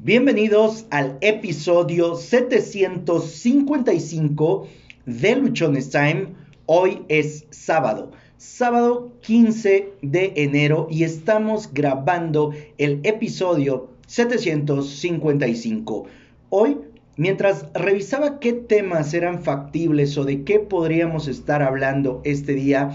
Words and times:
Bienvenidos 0.00 0.86
al 0.90 1.18
episodio 1.22 2.14
755 2.14 4.68
de 5.06 5.34
Luchones 5.34 5.90
Time. 5.90 6.28
Hoy 6.66 7.02
es 7.08 7.46
sábado, 7.50 8.12
sábado 8.36 9.10
15 9.22 9.94
de 10.00 10.34
enero 10.36 10.86
y 10.88 11.02
estamos 11.02 11.74
grabando 11.74 12.52
el 12.78 13.00
episodio 13.02 13.88
755. 14.06 16.06
Hoy, 16.50 16.76
mientras 17.16 17.66
revisaba 17.74 18.38
qué 18.38 18.52
temas 18.52 19.12
eran 19.14 19.42
factibles 19.42 20.16
o 20.16 20.22
de 20.22 20.44
qué 20.44 20.60
podríamos 20.60 21.26
estar 21.26 21.60
hablando 21.60 22.20
este 22.22 22.54
día, 22.54 22.92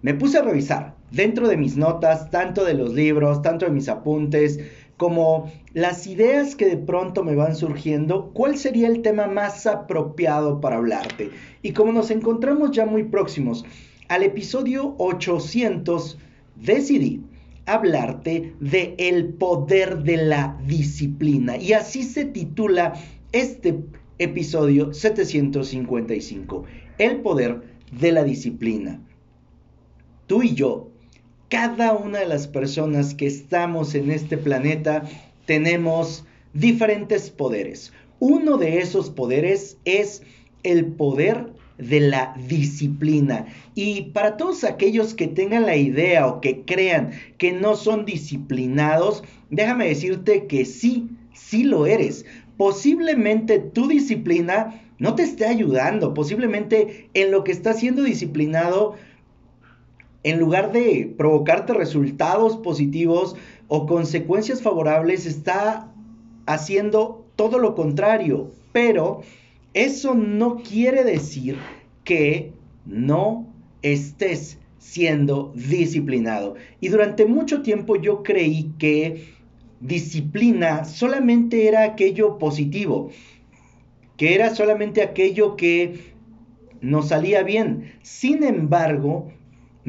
me 0.00 0.14
puse 0.14 0.38
a 0.38 0.42
revisar 0.42 0.94
dentro 1.10 1.48
de 1.48 1.56
mis 1.56 1.76
notas, 1.76 2.30
tanto 2.30 2.64
de 2.64 2.74
los 2.74 2.94
libros, 2.94 3.42
tanto 3.42 3.66
de 3.66 3.72
mis 3.72 3.88
apuntes, 3.88 4.60
como 4.98 5.50
las 5.72 6.06
ideas 6.06 6.56
que 6.56 6.66
de 6.66 6.76
pronto 6.76 7.24
me 7.24 7.36
van 7.36 7.56
surgiendo, 7.56 8.30
cuál 8.34 8.58
sería 8.58 8.88
el 8.88 9.00
tema 9.00 9.28
más 9.28 9.66
apropiado 9.66 10.60
para 10.60 10.76
hablarte. 10.76 11.30
Y 11.62 11.72
como 11.72 11.92
nos 11.92 12.10
encontramos 12.10 12.72
ya 12.72 12.84
muy 12.84 13.04
próximos 13.04 13.64
al 14.08 14.24
episodio 14.24 14.96
800, 14.98 16.18
decidí 16.56 17.22
hablarte 17.64 18.54
de 18.60 18.94
el 18.98 19.28
poder 19.34 20.02
de 20.02 20.16
la 20.16 20.58
disciplina. 20.66 21.56
Y 21.56 21.74
así 21.74 22.02
se 22.02 22.24
titula 22.24 22.94
este 23.30 23.78
episodio 24.18 24.92
755, 24.92 26.64
el 26.98 27.20
poder 27.20 27.62
de 27.92 28.12
la 28.12 28.24
disciplina. 28.24 29.00
Tú 30.26 30.42
y 30.42 30.54
yo 30.54 30.90
cada 31.48 31.94
una 31.94 32.20
de 32.20 32.26
las 32.26 32.46
personas 32.46 33.14
que 33.14 33.26
estamos 33.26 33.94
en 33.94 34.10
este 34.10 34.36
planeta 34.36 35.04
tenemos 35.46 36.24
diferentes 36.52 37.30
poderes. 37.30 37.92
Uno 38.20 38.58
de 38.58 38.78
esos 38.78 39.10
poderes 39.10 39.78
es 39.84 40.22
el 40.62 40.86
poder 40.86 41.52
de 41.78 42.00
la 42.00 42.34
disciplina. 42.48 43.46
Y 43.74 44.10
para 44.10 44.36
todos 44.36 44.64
aquellos 44.64 45.14
que 45.14 45.28
tengan 45.28 45.64
la 45.64 45.76
idea 45.76 46.26
o 46.26 46.40
que 46.40 46.62
crean 46.62 47.12
que 47.38 47.52
no 47.52 47.76
son 47.76 48.04
disciplinados, 48.04 49.22
déjame 49.50 49.86
decirte 49.86 50.46
que 50.46 50.64
sí, 50.64 51.08
sí 51.32 51.62
lo 51.62 51.86
eres. 51.86 52.26
Posiblemente 52.56 53.60
tu 53.60 53.86
disciplina 53.88 54.82
no 54.98 55.14
te 55.14 55.22
esté 55.22 55.46
ayudando, 55.46 56.12
posiblemente 56.12 57.08
en 57.14 57.30
lo 57.30 57.44
que 57.44 57.52
estás 57.52 57.78
siendo 57.78 58.02
disciplinado 58.02 58.96
en 60.22 60.38
lugar 60.38 60.72
de 60.72 61.14
provocarte 61.16 61.72
resultados 61.72 62.56
positivos 62.56 63.36
o 63.68 63.86
consecuencias 63.86 64.62
favorables, 64.62 65.26
está 65.26 65.92
haciendo 66.46 67.26
todo 67.36 67.58
lo 67.58 67.74
contrario. 67.74 68.50
Pero 68.72 69.20
eso 69.74 70.14
no 70.14 70.56
quiere 70.56 71.04
decir 71.04 71.56
que 72.04 72.52
no 72.84 73.46
estés 73.82 74.58
siendo 74.78 75.52
disciplinado. 75.54 76.54
Y 76.80 76.88
durante 76.88 77.26
mucho 77.26 77.62
tiempo 77.62 77.96
yo 77.96 78.22
creí 78.22 78.72
que 78.78 79.24
disciplina 79.80 80.84
solamente 80.84 81.68
era 81.68 81.84
aquello 81.84 82.38
positivo, 82.38 83.10
que 84.16 84.34
era 84.34 84.54
solamente 84.54 85.02
aquello 85.02 85.56
que 85.56 86.14
nos 86.80 87.08
salía 87.08 87.42
bien. 87.42 87.92
Sin 88.02 88.42
embargo, 88.42 89.30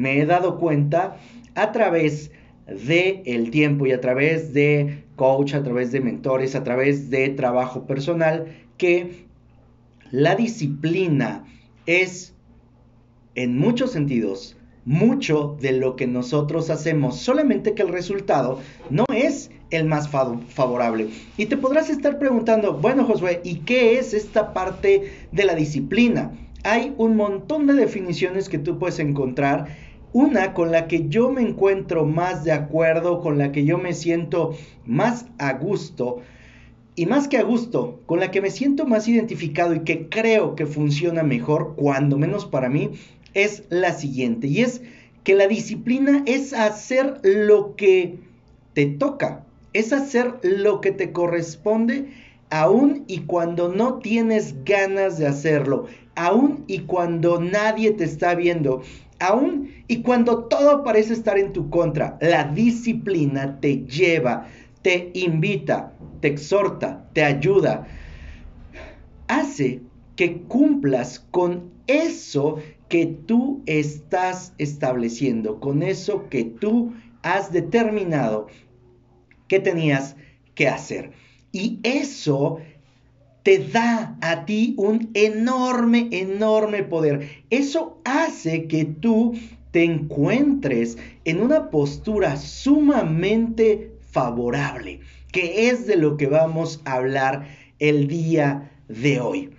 me 0.00 0.18
he 0.18 0.26
dado 0.26 0.58
cuenta 0.58 1.16
a 1.54 1.72
través 1.72 2.30
de 2.66 3.22
el 3.26 3.50
tiempo 3.50 3.86
y 3.86 3.92
a 3.92 4.00
través 4.00 4.54
de 4.54 5.04
coach, 5.16 5.54
a 5.54 5.62
través 5.62 5.92
de 5.92 6.00
mentores, 6.00 6.54
a 6.54 6.64
través 6.64 7.10
de 7.10 7.28
trabajo 7.28 7.86
personal, 7.86 8.46
que 8.78 9.26
la 10.10 10.36
disciplina 10.36 11.44
es 11.84 12.34
en 13.34 13.58
muchos 13.58 13.92
sentidos 13.92 14.56
mucho 14.86 15.58
de 15.60 15.72
lo 15.72 15.94
que 15.94 16.06
nosotros 16.06 16.70
hacemos, 16.70 17.16
solamente 17.16 17.74
que 17.74 17.82
el 17.82 17.88
resultado 17.88 18.60
no 18.88 19.04
es 19.14 19.50
el 19.70 19.84
más 19.84 20.08
favorable. 20.08 21.10
Y 21.36 21.46
te 21.46 21.56
podrás 21.56 21.90
estar 21.90 22.18
preguntando, 22.18 22.74
bueno 22.74 23.04
Josué, 23.04 23.40
¿y 23.44 23.56
qué 23.56 23.98
es 23.98 24.14
esta 24.14 24.54
parte 24.54 25.12
de 25.30 25.44
la 25.44 25.54
disciplina? 25.54 26.32
Hay 26.64 26.94
un 26.96 27.16
montón 27.16 27.66
de 27.66 27.74
definiciones 27.74 28.48
que 28.48 28.58
tú 28.58 28.78
puedes 28.78 28.98
encontrar 28.98 29.66
una 30.12 30.54
con 30.54 30.72
la 30.72 30.88
que 30.88 31.08
yo 31.08 31.30
me 31.30 31.42
encuentro 31.42 32.04
más 32.04 32.44
de 32.44 32.52
acuerdo, 32.52 33.20
con 33.20 33.38
la 33.38 33.52
que 33.52 33.64
yo 33.64 33.78
me 33.78 33.92
siento 33.92 34.56
más 34.84 35.26
a 35.38 35.52
gusto, 35.54 36.22
y 36.96 37.06
más 37.06 37.28
que 37.28 37.38
a 37.38 37.42
gusto, 37.42 38.00
con 38.06 38.20
la 38.20 38.30
que 38.30 38.40
me 38.40 38.50
siento 38.50 38.84
más 38.84 39.08
identificado 39.08 39.74
y 39.74 39.80
que 39.80 40.08
creo 40.08 40.54
que 40.54 40.66
funciona 40.66 41.22
mejor, 41.22 41.74
cuando 41.76 42.18
menos 42.18 42.44
para 42.44 42.68
mí, 42.68 42.90
es 43.32 43.64
la 43.70 43.92
siguiente. 43.92 44.48
Y 44.48 44.60
es 44.60 44.82
que 45.24 45.34
la 45.34 45.46
disciplina 45.46 46.22
es 46.26 46.52
hacer 46.52 47.20
lo 47.22 47.76
que 47.76 48.18
te 48.74 48.86
toca, 48.86 49.44
es 49.72 49.92
hacer 49.92 50.34
lo 50.42 50.80
que 50.80 50.92
te 50.92 51.12
corresponde, 51.12 52.08
aun 52.50 53.04
y 53.06 53.20
cuando 53.20 53.72
no 53.72 54.00
tienes 54.00 54.64
ganas 54.64 55.18
de 55.18 55.26
hacerlo, 55.26 55.86
aun 56.16 56.64
y 56.66 56.80
cuando 56.80 57.40
nadie 57.40 57.92
te 57.92 58.04
está 58.04 58.34
viendo, 58.34 58.82
aún 59.20 59.70
y 59.86 60.02
cuando 60.02 60.44
todo 60.44 60.82
parece 60.82 61.12
estar 61.12 61.38
en 61.38 61.52
tu 61.52 61.70
contra, 61.70 62.18
la 62.20 62.44
disciplina 62.44 63.60
te 63.60 63.84
lleva, 63.86 64.46
te 64.82 65.10
invita, 65.14 65.92
te 66.20 66.28
exhorta, 66.28 67.08
te 67.12 67.22
ayuda, 67.22 67.86
hace 69.28 69.82
que 70.16 70.42
cumplas 70.42 71.20
con 71.30 71.70
eso 71.86 72.58
que 72.88 73.06
tú 73.06 73.62
estás 73.66 74.52
estableciendo, 74.58 75.60
con 75.60 75.82
eso 75.82 76.28
que 76.28 76.44
tú 76.44 76.92
has 77.22 77.52
determinado 77.52 78.48
que 79.48 79.60
tenías 79.60 80.16
que 80.54 80.68
hacer. 80.68 81.12
Y 81.52 81.78
eso 81.82 82.58
te 83.42 83.58
da 83.58 84.16
a 84.20 84.44
ti 84.44 84.74
un 84.76 85.10
enorme, 85.14 86.08
enorme 86.12 86.82
poder. 86.82 87.28
Eso 87.50 88.00
hace 88.04 88.66
que 88.66 88.84
tú 88.84 89.34
te 89.70 89.84
encuentres 89.84 90.98
en 91.24 91.40
una 91.40 91.70
postura 91.70 92.36
sumamente 92.36 93.92
favorable, 94.10 95.00
que 95.32 95.68
es 95.68 95.86
de 95.86 95.96
lo 95.96 96.16
que 96.16 96.26
vamos 96.26 96.80
a 96.84 96.94
hablar 96.94 97.46
el 97.78 98.08
día 98.08 98.72
de 98.88 99.20
hoy. 99.20 99.50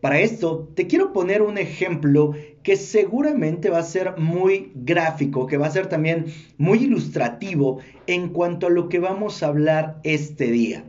Para 0.00 0.20
esto, 0.20 0.68
te 0.74 0.86
quiero 0.86 1.12
poner 1.12 1.42
un 1.42 1.58
ejemplo 1.58 2.34
que 2.62 2.76
seguramente 2.76 3.70
va 3.70 3.78
a 3.78 3.82
ser 3.84 4.16
muy 4.18 4.72
gráfico, 4.74 5.46
que 5.46 5.56
va 5.56 5.66
a 5.66 5.70
ser 5.70 5.88
también 5.88 6.26
muy 6.56 6.84
ilustrativo 6.84 7.78
en 8.06 8.28
cuanto 8.28 8.66
a 8.66 8.70
lo 8.70 8.88
que 8.88 9.00
vamos 9.00 9.42
a 9.42 9.48
hablar 9.48 10.00
este 10.04 10.50
día. 10.50 10.84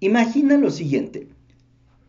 Imagina 0.00 0.56
lo 0.56 0.70
siguiente. 0.70 1.26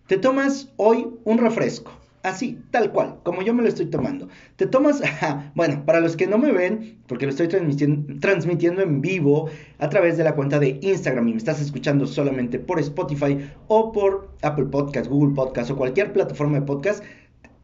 Te 0.05 0.17
tomas 0.17 0.71
hoy 0.77 1.07
un 1.23 1.39
refresco, 1.39 1.91
así, 2.21 2.61
tal 2.69 2.91
cual, 2.91 3.17
como 3.23 3.41
yo 3.41 3.51
me 3.55 3.63
lo 3.63 3.67
estoy 3.67 3.87
tomando. 3.87 4.27
Te 4.57 4.67
tomas, 4.67 5.01
bueno, 5.55 5.85
para 5.85 5.99
los 5.99 6.15
que 6.15 6.27
no 6.27 6.37
me 6.37 6.51
ven, 6.51 6.99
porque 7.07 7.25
lo 7.25 7.31
estoy 7.31 7.47
transmitiendo, 7.47 8.81
en 8.83 9.01
vivo 9.01 9.49
a 9.79 9.89
través 9.89 10.17
de 10.17 10.23
la 10.23 10.35
cuenta 10.35 10.59
de 10.59 10.77
Instagram 10.83 11.29
y 11.29 11.31
me 11.31 11.37
estás 11.39 11.59
escuchando 11.61 12.05
solamente 12.05 12.59
por 12.59 12.79
Spotify 12.79 13.39
o 13.67 13.91
por 13.91 14.35
Apple 14.43 14.65
Podcast, 14.65 15.09
Google 15.09 15.33
Podcast 15.33 15.71
o 15.71 15.75
cualquier 15.75 16.13
plataforma 16.13 16.59
de 16.59 16.67
podcast, 16.67 17.03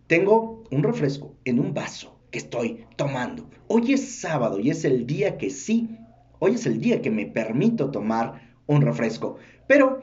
tengo 0.07 0.63
un 0.71 0.81
refresco 0.81 1.35
en 1.45 1.59
un 1.59 1.75
vaso 1.75 2.17
que 2.31 2.39
estoy 2.39 2.85
tomando. 2.95 3.47
Hoy 3.67 3.93
es 3.93 4.19
sábado 4.21 4.59
y 4.59 4.71
es 4.71 4.85
el 4.85 5.05
día 5.05 5.37
que 5.37 5.51
sí, 5.51 5.99
hoy 6.39 6.55
es 6.55 6.65
el 6.65 6.81
día 6.81 7.03
que 7.03 7.11
me 7.11 7.27
permito 7.27 7.91
tomar 7.91 8.41
un 8.67 8.81
refresco. 8.81 9.37
Pero 9.67 10.01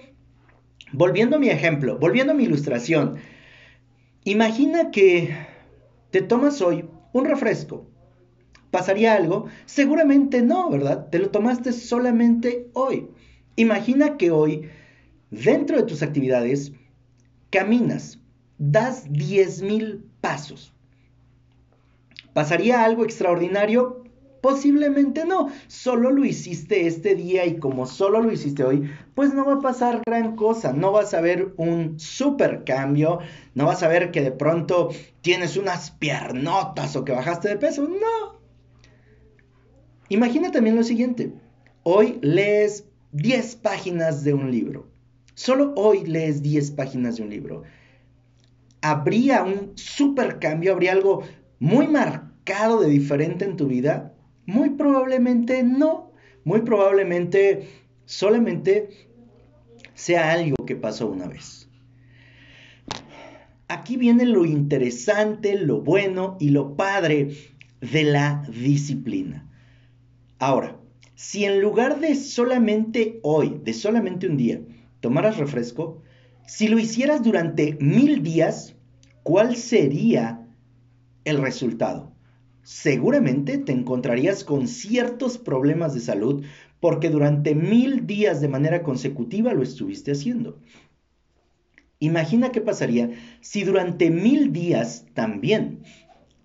Volviendo 0.92 1.36
a 1.36 1.38
mi 1.38 1.48
ejemplo, 1.48 1.98
volviendo 1.98 2.32
a 2.32 2.36
mi 2.36 2.44
ilustración, 2.44 3.16
imagina 4.24 4.90
que 4.90 5.34
te 6.10 6.20
tomas 6.20 6.60
hoy 6.60 6.84
un 7.12 7.24
refresco. 7.24 7.86
¿Pasaría 8.70 9.14
algo? 9.14 9.46
Seguramente 9.66 10.42
no, 10.42 10.70
¿verdad? 10.70 11.08
Te 11.10 11.18
lo 11.18 11.30
tomaste 11.30 11.72
solamente 11.72 12.68
hoy. 12.74 13.08
Imagina 13.56 14.16
que 14.16 14.30
hoy, 14.30 14.68
dentro 15.30 15.76
de 15.76 15.82
tus 15.84 16.02
actividades, 16.02 16.72
caminas, 17.50 18.18
das 18.58 19.08
10.000 19.10 20.02
pasos. 20.20 20.74
¿Pasaría 22.32 22.84
algo 22.84 23.04
extraordinario? 23.04 24.01
Posiblemente 24.42 25.24
no, 25.24 25.50
solo 25.68 26.10
lo 26.10 26.24
hiciste 26.24 26.88
este 26.88 27.14
día 27.14 27.46
y 27.46 27.58
como 27.58 27.86
solo 27.86 28.20
lo 28.20 28.32
hiciste 28.32 28.64
hoy, 28.64 28.90
pues 29.14 29.32
no 29.32 29.46
va 29.46 29.54
a 29.54 29.60
pasar 29.60 30.02
gran 30.04 30.34
cosa, 30.34 30.72
no 30.72 30.90
vas 30.90 31.14
a 31.14 31.20
ver 31.20 31.54
un 31.58 32.00
super 32.00 32.64
cambio, 32.64 33.20
no 33.54 33.66
vas 33.66 33.84
a 33.84 33.88
ver 33.88 34.10
que 34.10 34.20
de 34.20 34.32
pronto 34.32 34.88
tienes 35.20 35.56
unas 35.56 35.92
piernotas 35.92 36.96
o 36.96 37.04
que 37.04 37.12
bajaste 37.12 37.50
de 37.50 37.56
peso, 37.56 37.88
no. 37.88 38.40
Imagina 40.08 40.50
también 40.50 40.74
lo 40.74 40.82
siguiente, 40.82 41.32
hoy 41.84 42.18
lees 42.20 42.88
10 43.12 43.54
páginas 43.54 44.24
de 44.24 44.34
un 44.34 44.50
libro. 44.50 44.88
Solo 45.34 45.72
hoy 45.76 46.04
lees 46.04 46.42
10 46.42 46.72
páginas 46.72 47.16
de 47.16 47.22
un 47.22 47.30
libro. 47.30 47.62
¿Habría 48.80 49.44
un 49.44 49.70
super 49.76 50.40
cambio? 50.40 50.72
¿Habría 50.72 50.90
algo 50.90 51.22
muy 51.60 51.86
marcado 51.86 52.80
de 52.80 52.88
diferente 52.88 53.44
en 53.44 53.56
tu 53.56 53.68
vida? 53.68 54.12
Muy 54.46 54.70
probablemente 54.70 55.62
no. 55.62 56.12
Muy 56.44 56.62
probablemente 56.62 57.68
solamente 58.04 58.88
sea 59.94 60.32
algo 60.32 60.56
que 60.66 60.76
pasó 60.76 61.08
una 61.08 61.28
vez. 61.28 61.68
Aquí 63.68 63.96
viene 63.96 64.26
lo 64.26 64.44
interesante, 64.44 65.56
lo 65.58 65.80
bueno 65.80 66.36
y 66.40 66.50
lo 66.50 66.76
padre 66.76 67.30
de 67.80 68.04
la 68.04 68.44
disciplina. 68.48 69.48
Ahora, 70.38 70.76
si 71.14 71.44
en 71.44 71.60
lugar 71.60 72.00
de 72.00 72.14
solamente 72.16 73.20
hoy, 73.22 73.60
de 73.62 73.72
solamente 73.72 74.26
un 74.26 74.36
día, 74.36 74.60
tomaras 75.00 75.38
refresco, 75.38 76.02
si 76.46 76.68
lo 76.68 76.78
hicieras 76.78 77.22
durante 77.22 77.76
mil 77.80 78.22
días, 78.22 78.74
¿cuál 79.22 79.56
sería 79.56 80.46
el 81.24 81.38
resultado? 81.38 82.11
Seguramente 82.62 83.58
te 83.58 83.72
encontrarías 83.72 84.44
con 84.44 84.68
ciertos 84.68 85.38
problemas 85.38 85.94
de 85.94 86.00
salud 86.00 86.44
porque 86.80 87.10
durante 87.10 87.54
mil 87.54 88.06
días 88.06 88.40
de 88.40 88.48
manera 88.48 88.82
consecutiva 88.82 89.52
lo 89.52 89.62
estuviste 89.62 90.12
haciendo. 90.12 90.58
Imagina 91.98 92.50
qué 92.50 92.60
pasaría 92.60 93.10
si 93.40 93.62
durante 93.64 94.10
mil 94.10 94.52
días 94.52 95.06
también 95.14 95.84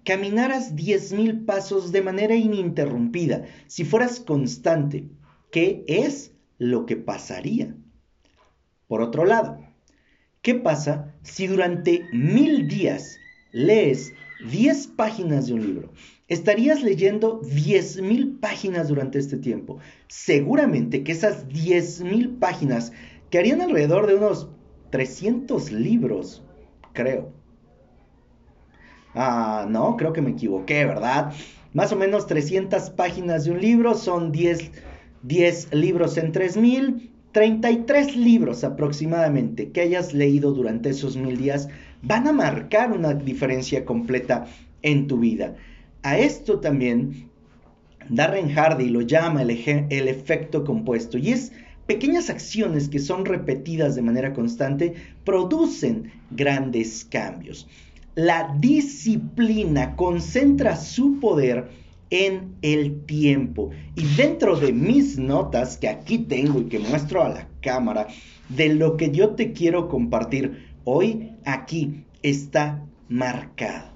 caminaras 0.03 0.75
diez 0.75 1.11
mil 1.11 1.43
pasos 1.45 1.91
de 1.91 2.01
manera 2.01 2.35
ininterrumpida, 2.35 3.45
si 3.67 3.83
fueras 3.83 4.19
constante. 4.19 5.09
¿Qué 5.51 5.83
es 5.87 6.33
lo 6.57 6.85
que 6.85 6.95
pasaría? 6.95 7.75
Por 8.87 9.01
otro 9.01 9.25
lado, 9.25 9.59
¿qué 10.41 10.55
pasa 10.55 11.15
si 11.23 11.47
durante 11.47 12.05
mil 12.13 12.67
días 12.67 13.17
lees 13.51 14.13
10 14.39 14.87
páginas 14.87 15.47
de 15.47 15.53
un 15.53 15.61
libro? 15.61 15.91
Estarías 16.27 16.83
leyendo 16.83 17.41
10.000 17.41 18.39
páginas 18.39 18.89
durante 18.89 19.19
este 19.19 19.37
tiempo. 19.37 19.79
Seguramente 20.07 21.03
que 21.03 21.11
esas 21.11 21.47
10.000 21.47 22.39
páginas 22.39 22.91
que 23.29 23.39
harían 23.39 23.61
alrededor 23.61 24.07
de 24.07 24.15
unos 24.15 24.49
300 24.89 25.71
libros, 25.71 26.43
creo. 26.93 27.31
Ah, 29.13 29.65
no, 29.69 29.97
creo 29.97 30.13
que 30.13 30.21
me 30.21 30.31
equivoqué, 30.31 30.85
¿verdad? 30.85 31.33
Más 31.73 31.91
o 31.91 31.95
menos 31.95 32.27
300 32.27 32.91
páginas 32.91 33.45
de 33.45 33.51
un 33.51 33.61
libro 33.61 33.95
son 33.95 34.31
10, 34.31 34.71
10 35.23 35.73
libros 35.73 36.17
en 36.17 36.31
3000, 36.31 37.11
33 37.31 38.15
libros 38.15 38.63
aproximadamente 38.63 39.71
que 39.71 39.81
hayas 39.81 40.13
leído 40.13 40.53
durante 40.53 40.89
esos 40.89 41.17
mil 41.17 41.37
días 41.37 41.69
van 42.01 42.27
a 42.27 42.33
marcar 42.33 42.91
una 42.91 43.13
diferencia 43.13 43.85
completa 43.85 44.45
en 44.81 45.07
tu 45.07 45.19
vida. 45.19 45.55
A 46.03 46.17
esto 46.17 46.59
también 46.59 47.29
Darren 48.09 48.49
Hardy 48.49 48.89
lo 48.89 49.01
llama 49.01 49.41
el, 49.41 49.49
efecto 50.07 50.63
compuesto 50.63 51.17
y 51.17 51.31
es 51.31 51.51
pequeñas 51.85 52.29
acciones 52.29 52.87
que 52.87 52.99
son 52.99 53.25
repetidas 53.25 53.95
de 53.95 54.01
manera 54.01 54.33
constante 54.33 54.93
producen 55.23 56.11
grandes 56.31 57.05
cambios. 57.05 57.67
La 58.15 58.55
disciplina 58.59 59.95
concentra 59.95 60.75
su 60.75 61.19
poder 61.19 61.69
en 62.09 62.55
el 62.61 63.01
tiempo. 63.05 63.69
Y 63.95 64.05
dentro 64.15 64.57
de 64.57 64.71
mis 64.71 65.17
notas 65.17 65.77
que 65.77 65.89
aquí 65.89 66.19
tengo 66.19 66.61
y 66.61 66.65
que 66.65 66.79
muestro 66.79 67.23
a 67.23 67.29
la 67.29 67.47
cámara, 67.61 68.07
de 68.49 68.73
lo 68.73 68.95
que 68.95 69.11
yo 69.11 69.31
te 69.31 69.51
quiero 69.51 69.89
compartir 69.89 70.66
hoy, 70.89 71.33
aquí 71.43 72.05
está 72.23 72.81
marcado. 73.09 73.89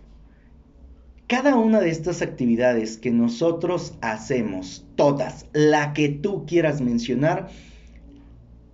Cada 1.26 1.56
una 1.56 1.80
de 1.80 1.90
estas 1.90 2.22
actividades 2.22 2.98
que 2.98 3.12
nosotros 3.12 3.94
hacemos, 4.02 4.86
todas, 4.98 5.46
la 5.54 5.94
que 5.94 6.10
tú 6.10 6.46
quieras 6.46 6.82
mencionar, 6.82 7.48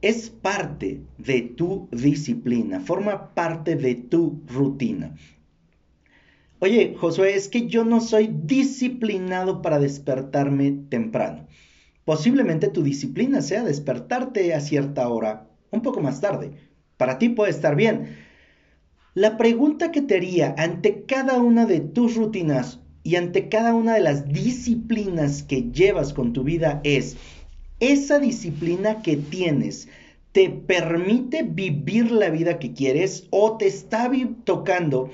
es 0.01 0.31
parte 0.31 1.01
de 1.19 1.43
tu 1.43 1.89
disciplina, 1.91 2.79
forma 2.79 3.35
parte 3.35 3.75
de 3.75 3.93
tu 3.93 4.41
rutina. 4.47 5.15
Oye, 6.57 6.95
Josué, 6.99 7.35
es 7.35 7.49
que 7.49 7.67
yo 7.67 7.85
no 7.85 8.01
soy 8.01 8.31
disciplinado 8.33 9.61
para 9.61 9.77
despertarme 9.77 10.71
temprano. 10.89 11.45
Posiblemente 12.03 12.69
tu 12.69 12.81
disciplina 12.81 13.43
sea 13.43 13.63
despertarte 13.63 14.55
a 14.55 14.59
cierta 14.59 15.07
hora, 15.07 15.47
un 15.69 15.83
poco 15.83 16.01
más 16.01 16.19
tarde. 16.19 16.66
Para 16.97 17.19
ti 17.19 17.29
puede 17.29 17.51
estar 17.51 17.75
bien. 17.75 18.17
La 19.13 19.37
pregunta 19.37 19.91
que 19.91 20.01
te 20.01 20.17
haría 20.17 20.53
ante 20.57 21.03
cada 21.03 21.39
una 21.39 21.65
de 21.65 21.79
tus 21.79 22.15
rutinas 22.15 22.79
y 23.03 23.15
ante 23.15 23.49
cada 23.49 23.73
una 23.73 23.93
de 23.93 24.01
las 24.01 24.27
disciplinas 24.27 25.43
que 25.43 25.71
llevas 25.71 26.13
con 26.13 26.33
tu 26.33 26.43
vida 26.43 26.81
es, 26.83 27.15
esa 27.79 28.19
disciplina 28.19 29.01
que 29.01 29.17
tienes 29.17 29.87
te 30.31 30.49
permite 30.49 31.43
vivir 31.43 32.11
la 32.11 32.29
vida 32.29 32.59
que 32.59 32.73
quieres 32.73 33.27
o 33.29 33.57
te 33.57 33.67
está 33.67 34.11
tocando 34.43 35.09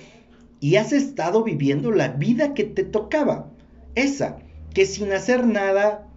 y 0.60 0.78
has 0.78 0.92
estado 0.92 1.44
viviendo 1.44 1.92
la 1.92 2.10
vida 2.10 2.54
que 2.54 2.64
te 2.64 2.84
tocaba. 2.84 3.50
Esa, 3.96 4.40
que 4.74 4.86
sin 4.86 5.12
hacer 5.12 5.46
nada 5.46 6.10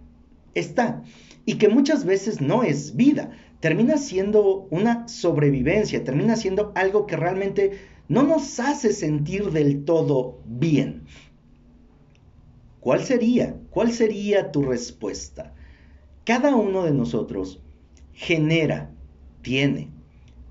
está 0.55 1.03
y 1.45 1.53
que 1.55 1.69
muchas 1.69 2.05
veces 2.05 2.41
no 2.41 2.63
es 2.63 2.95
vida, 2.95 3.31
termina 3.59 3.97
siendo 3.97 4.67
una 4.69 5.07
sobrevivencia, 5.07 6.03
termina 6.03 6.35
siendo 6.35 6.71
algo 6.75 7.05
que 7.07 7.15
realmente 7.15 7.79
no 8.07 8.23
nos 8.23 8.59
hace 8.59 8.93
sentir 8.93 9.51
del 9.51 9.83
todo 9.83 10.39
bien. 10.45 11.03
¿Cuál 12.79 13.03
sería? 13.03 13.55
¿Cuál 13.69 13.91
sería 13.91 14.51
tu 14.51 14.63
respuesta? 14.63 15.53
Cada 16.23 16.55
uno 16.55 16.83
de 16.83 16.91
nosotros 16.91 17.61
genera, 18.13 18.91
tiene 19.41 19.89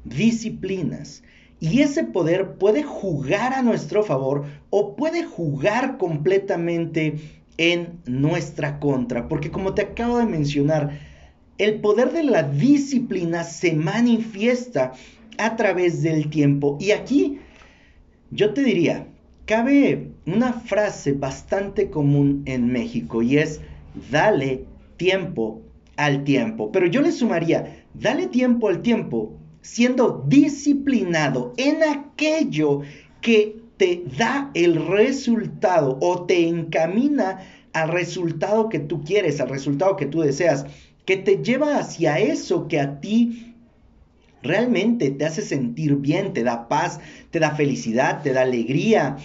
disciplinas 0.04 1.22
y 1.58 1.80
ese 1.80 2.04
poder 2.04 2.54
puede 2.54 2.82
jugar 2.82 3.54
a 3.54 3.62
nuestro 3.62 4.02
favor 4.04 4.44
o 4.70 4.94
puede 4.96 5.24
jugar 5.24 5.96
completamente 5.98 7.16
en 7.56 8.00
nuestra 8.04 8.78
contra. 8.78 9.28
Porque 9.28 9.50
como 9.50 9.74
te 9.74 9.82
acabo 9.82 10.18
de 10.18 10.26
mencionar, 10.26 10.98
el 11.58 11.80
poder 11.80 12.12
de 12.12 12.24
la 12.24 12.42
disciplina 12.42 13.44
se 13.44 13.74
manifiesta 13.74 14.92
a 15.38 15.56
través 15.56 16.02
del 16.02 16.28
tiempo. 16.30 16.76
Y 16.80 16.90
aquí 16.90 17.38
yo 18.30 18.52
te 18.52 18.62
diría, 18.62 19.06
cabe 19.44 20.10
una 20.26 20.52
frase 20.52 21.12
bastante 21.12 21.90
común 21.90 22.42
en 22.46 22.68
México 22.72 23.22
y 23.22 23.38
es, 23.38 23.60
dale 24.10 24.64
tiempo 24.96 25.62
al 25.96 26.24
tiempo. 26.24 26.70
Pero 26.72 26.86
yo 26.86 27.00
le 27.00 27.12
sumaría, 27.12 27.84
dale 27.94 28.26
tiempo 28.26 28.68
al 28.68 28.82
tiempo 28.82 29.32
siendo 29.62 30.24
disciplinado 30.28 31.52
en 31.56 31.82
aquello 31.82 32.82
que 33.20 33.56
te 33.76 34.04
da 34.16 34.50
el 34.54 34.86
resultado 34.86 35.98
o 36.00 36.24
te 36.24 36.46
encamina 36.46 37.40
al 37.72 37.88
resultado 37.88 38.68
que 38.68 38.78
tú 38.78 39.02
quieres, 39.02 39.40
al 39.40 39.48
resultado 39.48 39.96
que 39.96 40.06
tú 40.06 40.20
deseas, 40.20 40.66
que 41.06 41.16
te 41.16 41.42
lleva 41.42 41.78
hacia 41.78 42.18
eso 42.18 42.68
que 42.68 42.80
a 42.80 43.00
ti 43.00 43.54
realmente 44.42 45.10
te 45.10 45.24
hace 45.24 45.42
sentir 45.42 45.96
bien, 45.96 46.32
te 46.32 46.42
da 46.42 46.68
paz, 46.68 47.00
te 47.30 47.40
da 47.40 47.54
felicidad, 47.54 48.22
te 48.22 48.32
da 48.32 48.42
alegría, 48.42 49.16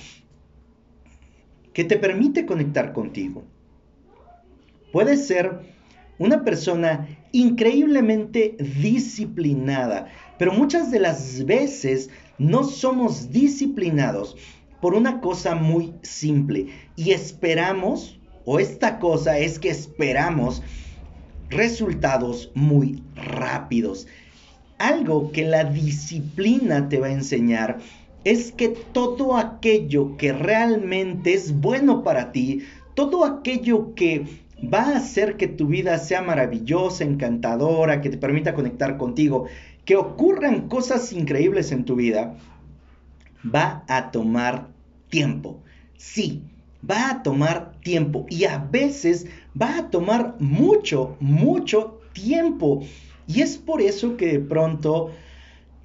que 1.73 1.83
te 1.83 1.97
permite 1.97 2.45
conectar 2.45 2.93
contigo. 2.93 3.43
Puedes 4.91 5.25
ser 5.27 5.59
una 6.17 6.43
persona 6.43 7.07
increíblemente 7.31 8.55
disciplinada, 8.59 10.07
pero 10.37 10.53
muchas 10.53 10.91
de 10.91 10.99
las 10.99 11.45
veces 11.45 12.09
no 12.37 12.63
somos 12.63 13.31
disciplinados 13.31 14.35
por 14.81 14.93
una 14.93 15.21
cosa 15.21 15.55
muy 15.55 15.93
simple 16.01 16.67
y 16.95 17.11
esperamos, 17.11 18.19
o 18.45 18.59
esta 18.59 18.99
cosa 18.99 19.37
es 19.37 19.59
que 19.59 19.69
esperamos 19.69 20.61
resultados 21.51 22.51
muy 22.55 23.03
rápidos. 23.15 24.07
Algo 24.79 25.31
que 25.31 25.45
la 25.45 25.65
disciplina 25.65 26.89
te 26.89 26.99
va 26.99 27.07
a 27.07 27.13
enseñar 27.13 27.77
es 28.23 28.51
que 28.51 28.69
todo 28.69 29.37
aquello 29.37 30.17
que 30.17 30.33
realmente 30.33 31.33
es 31.33 31.59
bueno 31.59 32.03
para 32.03 32.31
ti, 32.31 32.63
todo 32.95 33.25
aquello 33.25 33.93
que 33.95 34.25
va 34.73 34.81
a 34.81 34.97
hacer 34.97 35.37
que 35.37 35.47
tu 35.47 35.67
vida 35.67 35.97
sea 35.97 36.21
maravillosa, 36.21 37.03
encantadora, 37.03 38.01
que 38.01 38.09
te 38.09 38.17
permita 38.17 38.53
conectar 38.53 38.97
contigo, 38.97 39.45
que 39.85 39.95
ocurran 39.95 40.67
cosas 40.67 41.11
increíbles 41.13 41.71
en 41.71 41.85
tu 41.85 41.95
vida, 41.95 42.35
va 43.43 43.83
a 43.87 44.11
tomar 44.11 44.67
tiempo. 45.09 45.59
Sí, 45.97 46.43
va 46.87 47.09
a 47.09 47.23
tomar 47.23 47.73
tiempo 47.81 48.25
y 48.29 48.45
a 48.45 48.57
veces 48.57 49.27
va 49.59 49.77
a 49.77 49.89
tomar 49.89 50.35
mucho, 50.39 51.15
mucho 51.19 52.01
tiempo. 52.13 52.83
Y 53.27 53.41
es 53.41 53.57
por 53.57 53.81
eso 53.81 54.17
que 54.17 54.33
de 54.33 54.39
pronto 54.39 55.11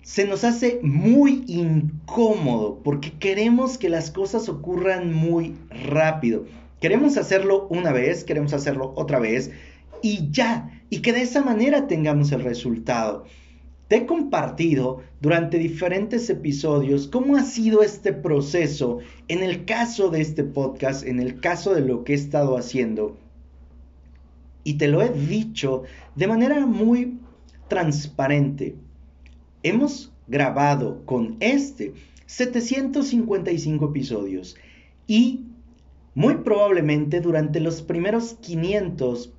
se 0.03 0.25
nos 0.25 0.45
hace 0.45 0.79
muy 0.83 1.45
incómodo, 1.49 2.81
porque 2.85 3.13
queremos 3.19 3.77
que 3.77 3.89
las 3.89 4.11
cosas 4.11 4.49
ocurran 4.49 5.13
muy 5.13 5.57
rápido. 5.69 6.45
Queremos 6.81 7.17
hacerlo 7.17 7.67
una 7.71 7.93
vez, 7.93 8.23
queremos 8.23 8.53
hacerlo 8.53 8.93
otra 8.97 9.19
vez 9.19 9.51
y 10.03 10.31
ya, 10.31 10.71
y 10.91 11.01
que 11.01 11.13
de 11.13 11.23
esa 11.23 11.43
manera 11.43 11.89
tengamos 11.89 12.31
el 12.33 12.45
resultado. 12.45 13.25
Te 13.89 13.97
he 13.97 14.07
compartido 14.07 15.03
durante 15.21 15.59
diferentes 15.59 16.29
episodios 16.31 17.09
cómo 17.09 17.37
ha 17.37 17.43
sido 17.43 17.83
este 17.83 18.13
proceso 18.13 18.99
en 19.29 19.43
el 19.43 19.65
caso 19.65 20.11
de 20.11 20.21
este 20.21 20.45
podcast, 20.45 21.05
en 21.05 21.21
el 21.21 21.41
caso 21.41 21.75
de 21.75 21.81
lo 21.81 22.05
que 22.05 22.13
he 22.13 22.17
estado 22.17 22.57
haciendo. 22.57 23.17
Y 24.67 24.79
te 24.79 24.89
lo 24.89 25.01
he 25.01 25.11
dicho 25.11 25.85
de 26.17 26.27
manera 26.27 26.67
muy 26.67 27.21
transparente. 27.69 28.75
Hemos 29.63 30.13
grabado 30.27 31.07
con 31.07 31.37
este 31.39 31.95
755 32.27 33.85
episodios 33.85 34.57
y 35.07 35.45
muy 36.17 36.39
probablemente 36.39 37.21
durante 37.21 37.61
los 37.61 37.81
primeros 37.83 38.39
500 38.41 39.33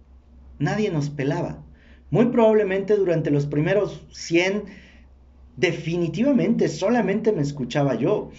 nadie 0.59 0.91
nos 0.91 1.09
pelaba. 1.09 1.61
Muy 2.09 2.27
probablemente 2.27 2.95
durante 2.95 3.29
los 3.29 3.47
primeros 3.47 4.05
100 4.13 4.63
definitivamente 5.57 6.69
solamente 6.69 7.33
me 7.33 7.41
escuchaba 7.41 7.95
yo. 7.95 8.31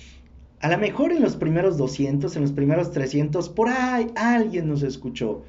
A 0.60 0.70
lo 0.70 0.78
mejor 0.78 1.12
en 1.12 1.20
los 1.20 1.36
primeros 1.36 1.76
200, 1.76 2.34
en 2.34 2.40
los 2.40 2.52
primeros 2.52 2.92
300, 2.92 3.50
por 3.50 3.68
ahí 3.68 4.06
alguien 4.16 4.68
nos 4.68 4.82
escuchó. 4.82 5.44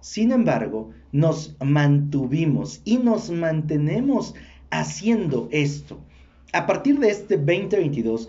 Sin 0.00 0.32
embargo, 0.32 0.90
nos 1.12 1.56
mantuvimos 1.64 2.80
y 2.84 2.98
nos 2.98 3.30
mantenemos 3.30 4.34
haciendo 4.70 5.48
esto. 5.50 5.98
A 6.52 6.66
partir 6.66 6.98
de 6.98 7.10
este 7.10 7.36
2022, 7.36 8.28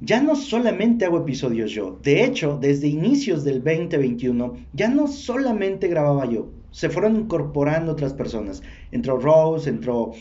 ya 0.00 0.20
no 0.20 0.36
solamente 0.36 1.04
hago 1.04 1.18
episodios 1.18 1.70
yo. 1.70 1.98
De 2.02 2.24
hecho, 2.24 2.58
desde 2.60 2.88
inicios 2.88 3.44
del 3.44 3.62
2021, 3.62 4.54
ya 4.72 4.88
no 4.88 5.06
solamente 5.06 5.88
grababa 5.88 6.26
yo. 6.26 6.50
Se 6.70 6.90
fueron 6.90 7.16
incorporando 7.16 7.92
otras 7.92 8.12
personas. 8.12 8.62
Entró 8.90 9.18
Rose, 9.18 9.70
entró 9.70 10.12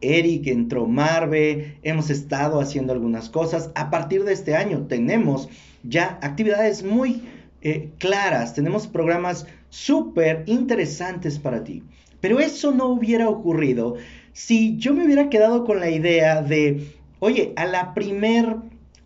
Eric, 0.00 0.46
entró 0.46 0.86
Marve. 0.86 1.78
Hemos 1.82 2.08
estado 2.08 2.60
haciendo 2.60 2.92
algunas 2.92 3.28
cosas. 3.28 3.70
A 3.74 3.90
partir 3.90 4.24
de 4.24 4.32
este 4.32 4.56
año 4.56 4.86
tenemos 4.86 5.48
ya 5.82 6.18
actividades 6.22 6.82
muy 6.82 7.22
eh, 7.64 7.90
claras. 7.98 8.54
Tenemos 8.54 8.86
programas 8.86 9.46
súper 9.70 10.44
interesantes 10.46 11.38
para 11.38 11.64
ti. 11.64 11.82
Pero 12.20 12.38
eso 12.38 12.70
no 12.72 12.86
hubiera 12.86 13.28
ocurrido 13.28 13.96
si 14.34 14.76
yo 14.76 14.92
me 14.92 15.04
hubiera 15.04 15.30
quedado 15.30 15.64
con 15.64 15.80
la 15.80 15.90
idea 15.90 16.42
de, 16.42 16.92
oye, 17.20 17.52
a 17.56 17.66
la 17.66 17.94
primer 17.94 18.56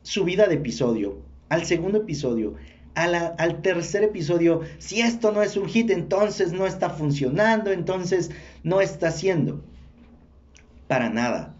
subida 0.02 0.48
de 0.48 0.54
episodio, 0.54 1.18
al 1.50 1.64
segundo 1.64 1.98
episodio, 1.98 2.54
al 2.94 3.62
tercer 3.62 4.02
episodio, 4.02 4.62
si 4.78 5.02
esto 5.02 5.30
no 5.30 5.42
es 5.42 5.56
un 5.56 5.68
hit, 5.68 5.90
entonces 5.90 6.52
no 6.52 6.66
está 6.66 6.90
funcionando, 6.90 7.70
entonces 7.70 8.30
no 8.64 8.80
está 8.80 9.08
haciendo. 9.08 9.62
Para 10.88 11.10
nada. 11.10 11.54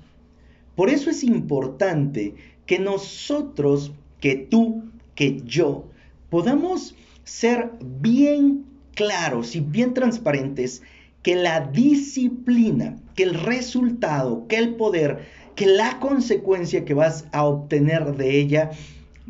Por 0.74 0.88
eso 0.88 1.10
es 1.10 1.22
importante 1.22 2.34
que 2.66 2.78
nosotros, 2.78 3.92
que 4.18 4.34
tú, 4.34 4.84
que 5.14 5.42
yo, 5.44 5.84
podamos 6.30 6.94
ser 7.24 7.72
bien 8.00 8.64
claros 8.94 9.54
y 9.54 9.60
bien 9.60 9.94
transparentes 9.94 10.82
que 11.22 11.34
la 11.34 11.60
disciplina, 11.60 12.96
que 13.14 13.24
el 13.24 13.34
resultado, 13.34 14.46
que 14.48 14.56
el 14.56 14.76
poder, 14.76 15.26
que 15.54 15.66
la 15.66 15.98
consecuencia 15.98 16.84
que 16.84 16.94
vas 16.94 17.26
a 17.32 17.44
obtener 17.44 18.16
de 18.16 18.38
ella 18.38 18.70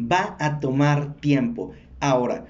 va 0.01 0.37
a 0.39 0.61
tomar 0.61 1.15
tiempo. 1.17 1.73
Ahora, 2.01 2.47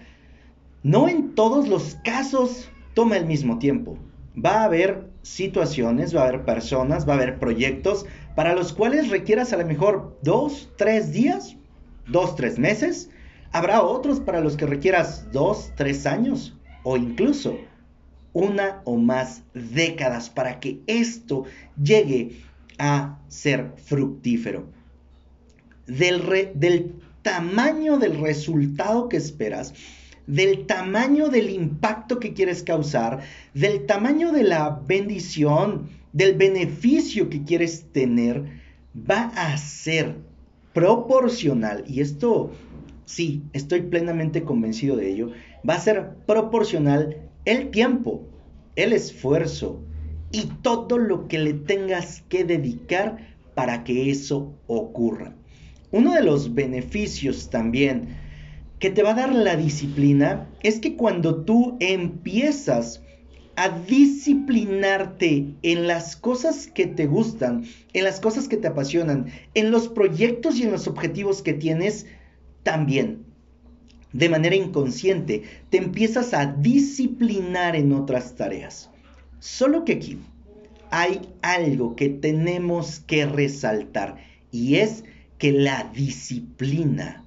no 0.83 1.09
en 1.09 1.35
todos 1.35 1.69
los 1.69 1.97
casos 2.05 2.69
toma 2.95 3.17
el 3.17 3.27
mismo 3.27 3.59
tiempo. 3.59 3.97
Va 4.37 4.61
a 4.61 4.65
haber 4.65 5.09
situaciones, 5.23 6.15
va 6.15 6.23
a 6.23 6.29
haber 6.29 6.45
personas, 6.45 7.09
va 7.09 7.15
a 7.15 7.17
haber 7.17 7.39
proyectos 7.39 8.07
para 8.35 8.55
los 8.55 8.73
cuales 8.73 9.11
requieras 9.11 9.53
a 9.53 9.57
lo 9.57 9.67
mejor 9.67 10.19
dos, 10.23 10.71
tres 10.77 11.13
días, 11.13 11.57
dos, 12.07 12.37
tres 12.37 12.59
meses. 12.59 13.11
Habrá 13.53 13.83
otros 13.83 14.21
para 14.21 14.41
los 14.41 14.57
que 14.57 14.67
requieras 14.67 15.33
dos, 15.33 15.73
tres 15.77 16.07
años 16.07 16.55
o 16.83 16.97
incluso 16.97 17.57
una 18.33 18.83
o 18.85 18.97
más 18.97 19.43
décadas 19.55 20.31
para 20.31 20.61
que 20.61 20.81
esto 20.87 21.45
llegue 21.83 22.43
a 22.79 23.19
ser 23.29 23.73
fructífero. 23.85 24.67
Del, 25.87 26.53
del 26.55 26.95
tamaño 27.23 27.99
del 27.99 28.21
resultado 28.21 29.09
que 29.09 29.17
esperas, 29.17 29.73
del 30.27 30.67
tamaño 30.67 31.29
del 31.29 31.49
impacto 31.51 32.21
que 32.21 32.35
quieres 32.35 32.63
causar, 32.63 33.21
del 33.55 33.87
tamaño 33.87 34.31
de 34.31 34.45
la 34.45 34.81
bendición, 34.87 35.89
del 36.13 36.37
beneficio 36.37 37.31
que 37.31 37.45
quieres 37.45 37.87
tener, 37.93 38.45
va 39.11 39.33
a 39.35 39.57
ser 39.57 40.17
proporcional. 40.75 41.85
Y 41.89 42.01
esto, 42.03 42.53
sí, 43.09 43.43
estoy 43.55 43.83
plenamente 43.83 44.45
convencido 44.45 44.95
de 44.95 45.11
ello. 45.11 45.31
Va 45.69 45.75
a 45.75 45.81
ser 45.81 46.11
proporcional 46.27 47.31
el 47.47 47.71
tiempo, 47.71 48.29
el 48.77 48.93
esfuerzo 48.93 49.83
y 50.31 50.43
todo 50.63 50.99
lo 50.99 51.27
que 51.27 51.39
le 51.39 51.55
tengas 51.55 52.23
que 52.29 52.45
dedicar 52.45 53.17
para 53.55 53.83
que 53.83 54.11
eso 54.11 54.55
ocurra. 54.67 55.35
Uno 55.91 56.13
de 56.13 56.23
los 56.23 56.55
beneficios 56.55 57.49
también 57.49 58.09
que 58.79 58.91
te 58.91 59.03
va 59.03 59.13
a 59.13 59.15
dar 59.15 59.35
la 59.35 59.57
disciplina 59.57 60.47
es 60.63 60.79
que 60.79 60.95
cuando 60.95 61.45
tú 61.45 61.79
empiezas 61.81 63.03
a 63.57 63.71
disciplinarte 63.71 65.55
en 65.63 65.87
las 65.89 66.15
cosas 66.15 66.69
que 66.69 66.87
te 66.87 67.07
gustan, 67.07 67.65
en 67.95 68.05
las 68.05 68.21
cosas 68.21 68.47
que 68.49 68.59
te 68.59 68.69
apasionan, 68.69 69.27
en 69.55 69.71
los 69.71 69.89
proyectos 69.89 70.59
y 70.59 70.65
en 70.65 70.71
los 70.71 70.87
objetivos 70.87 71.43
que 71.43 71.55
tienes, 71.55 72.07
también 72.63 73.29
de 74.13 74.29
manera 74.29 74.57
inconsciente, 74.57 75.43
te 75.71 75.79
empiezas 75.79 76.33
a 76.33 76.47
disciplinar 76.47 77.77
en 77.77 77.93
otras 77.93 78.37
tareas. 78.37 78.91
Solo 79.39 79.85
que 79.85 79.93
aquí 79.93 80.19
hay 80.91 81.21
algo 81.43 81.95
que 81.95 82.09
tenemos 82.09 83.01
que 83.01 83.27
resaltar 83.27 84.17
y 84.51 84.77
es 84.77 85.05
que 85.37 85.53
la 85.53 85.85
disciplina 85.95 87.25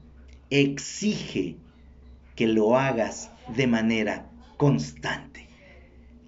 exige 0.49 1.55
que 2.35 2.47
lo 2.47 2.77
hagas 2.77 3.29
de 3.55 3.67
manera 3.67 4.29
constante. 4.57 5.47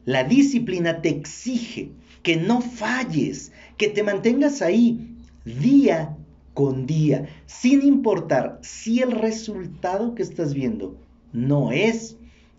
La 0.05 0.23
disciplina 0.23 1.01
te 1.01 1.09
exige 1.09 1.89
que 2.21 2.37
no 2.37 2.61
falles, 2.61 3.51
que 3.77 3.87
te 3.87 4.03
mantengas 4.03 4.61
ahí 4.61 5.17
día 5.43 6.15
con 6.53 6.85
día, 6.85 7.27
sin 7.45 7.81
importar 7.81 8.59
si 8.61 9.01
el 9.01 9.11
resultado 9.11 10.15
que 10.15 10.23
estás 10.23 10.53
viendo 10.53 10.95
no 11.31 11.71
es 11.71 12.17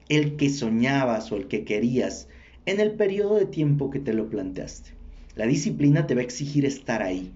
el 0.09 0.37
que 0.37 0.51
soñabas 0.51 1.31
o 1.33 1.37
el 1.37 1.49
que 1.49 1.65
querías 1.65 2.29
en 2.67 2.81
el 2.81 2.93
periodo 2.93 3.37
de 3.37 3.47
tiempo 3.47 3.91
que 3.91 4.01
te 4.01 4.13
lo 4.13 4.29
planteaste. 4.29 4.91
La 5.37 5.47
disciplina 5.47 6.07
te 6.07 6.15
va 6.15 6.21
a 6.21 6.25
exigir 6.25 6.65
estar 6.65 7.03
ahí. 7.03 7.33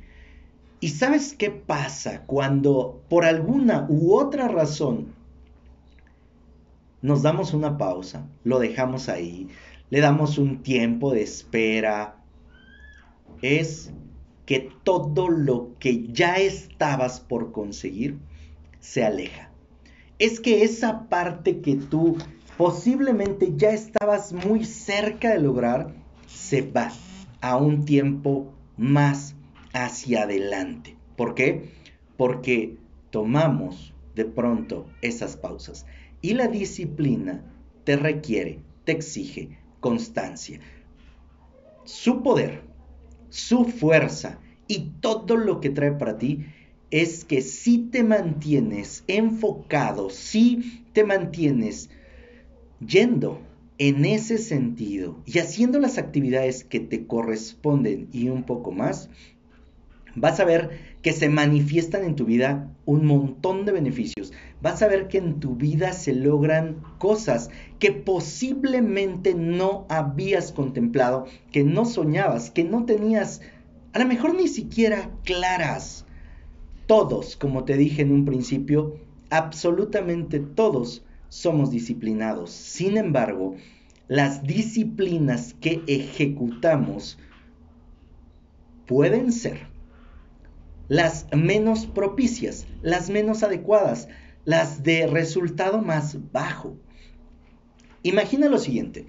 ¿Y 0.81 0.89
sabes 0.89 1.35
qué 1.35 1.51
pasa 1.51 2.23
cuando 2.27 3.03
por 3.09 3.25
alguna 3.25 3.87
u 3.89 4.15
otra 4.15 4.49
razón 4.49 5.09
nos 7.03 7.23
damos 7.23 7.53
una 7.55 7.79
pausa, 7.79 8.27
lo 8.45 8.59
dejamos 8.59 9.09
ahí, 9.09 9.49
le 9.91 10.01
damos 10.01 10.39
un 10.39 10.63
tiempo 10.63 11.13
de 11.13 11.23
espera? 11.23 12.17
Es 13.43 13.93
que 14.49 14.71
todo 14.83 15.29
lo 15.29 15.77
que 15.79 16.07
ya 16.11 16.39
estabas 16.39 17.21
por 17.21 17.53
conseguir 17.53 18.19
se 18.81 19.05
aleja. 19.05 19.51
Es 20.19 20.41
que 20.41 20.63
esa 20.63 21.11
parte 21.11 21.61
que 21.61 21.77
tú 21.77 22.17
posiblemente 22.57 23.53
ya 23.59 23.73
estabas 23.73 24.33
muy 24.33 24.65
cerca 24.65 25.33
de 25.33 25.41
lograr 25.41 25.95
se 26.27 26.63
va 26.63 26.91
a 27.43 27.59
un 27.59 27.85
tiempo 27.85 28.51
más 28.79 29.35
hacia 29.75 30.23
adelante. 30.23 30.97
¿Por 31.15 31.35
qué? 31.35 31.69
Porque 32.17 32.79
tomamos 33.11 33.93
de 34.15 34.25
pronto 34.25 34.87
esas 35.03 35.37
pausas. 35.37 35.85
Y 36.23 36.33
la 36.33 36.49
disciplina 36.49 37.45
te 37.85 37.97
requiere, 37.99 38.61
te 38.85 38.93
exige 38.93 39.59
constancia. 39.81 40.59
Su 41.85 42.23
poder 42.23 42.68
su 43.31 43.65
fuerza 43.65 44.39
y 44.67 44.91
todo 45.01 45.37
lo 45.37 45.61
que 45.61 45.71
trae 45.71 45.93
para 45.93 46.19
ti 46.19 46.47
es 46.91 47.25
que 47.25 47.43
si 47.43 47.79
te 47.79 48.03
mantienes 48.03 49.05
enfocado, 49.07 50.11
si 50.11 50.85
te 50.93 51.05
mantienes 51.05 51.91
yendo 52.87 53.41
en 53.79 54.05
ese 54.05 54.39
sentido 54.39 55.19
y 55.27 55.39
haciendo 55.39 55.79
las 55.79 55.99
actividades 55.99 56.65
que 56.65 56.81
te 56.81 57.07
corresponden 57.07 58.09
y 58.13 58.29
un 58.29 58.45
poco 58.45 58.73
más, 58.73 59.11
vas 60.15 60.41
a 60.41 60.45
ver 60.45 60.71
que 61.03 61.13
se 61.13 61.29
manifiestan 61.29 62.05
en 62.05 62.17
tu 62.17 62.25
vida 62.25 62.71
un 62.85 63.07
montón 63.07 63.65
de 63.65 63.73
beneficios. 63.73 64.33
Vas 64.61 64.83
a 64.83 64.89
ver 64.89 65.09
que 65.09 65.19
en 65.19 65.41
tu 65.41 65.57
vida 65.57 65.93
se 65.93 66.15
logran 66.15 66.83
cosas 66.99 67.51
que 67.79 67.93
posiblemente 67.93 69.35
no 69.35 69.87
habías 69.89 70.53
contemplado, 70.53 71.27
que 71.53 71.65
no 71.65 71.85
soñabas, 71.85 72.51
que 72.51 72.65
no 72.65 72.85
tenías, 72.85 73.41
a 73.93 74.01
lo 74.01 74.07
mejor 74.07 74.35
ni 74.35 74.49
siquiera 74.49 75.11
claras. 75.25 76.05
Todos, 76.87 77.37
como 77.37 77.65
te 77.65 77.77
dije 77.77 78.03
en 78.03 78.13
un 78.13 78.25
principio, 78.25 78.97
absolutamente 79.31 80.41
todos 80.41 81.05
somos 81.29 81.71
disciplinados. 81.71 82.51
Sin 82.51 82.97
embargo, 82.97 83.57
las 84.09 84.45
disciplinas 84.45 85.55
que 85.61 85.83
ejecutamos 85.87 87.19
pueden 88.87 89.33
ser 89.33 89.69
las 90.89 91.27
menos 91.37 91.87
propicias, 91.87 92.67
las 92.83 93.11
menos 93.11 93.43
adecuadas, 93.43 94.09
las 94.45 94.83
de 94.83 95.07
resultado 95.07 95.81
más 95.83 96.17
bajo. 96.33 96.77
Imagina 98.03 98.49
lo 98.49 98.59
siguiente, 98.59 99.07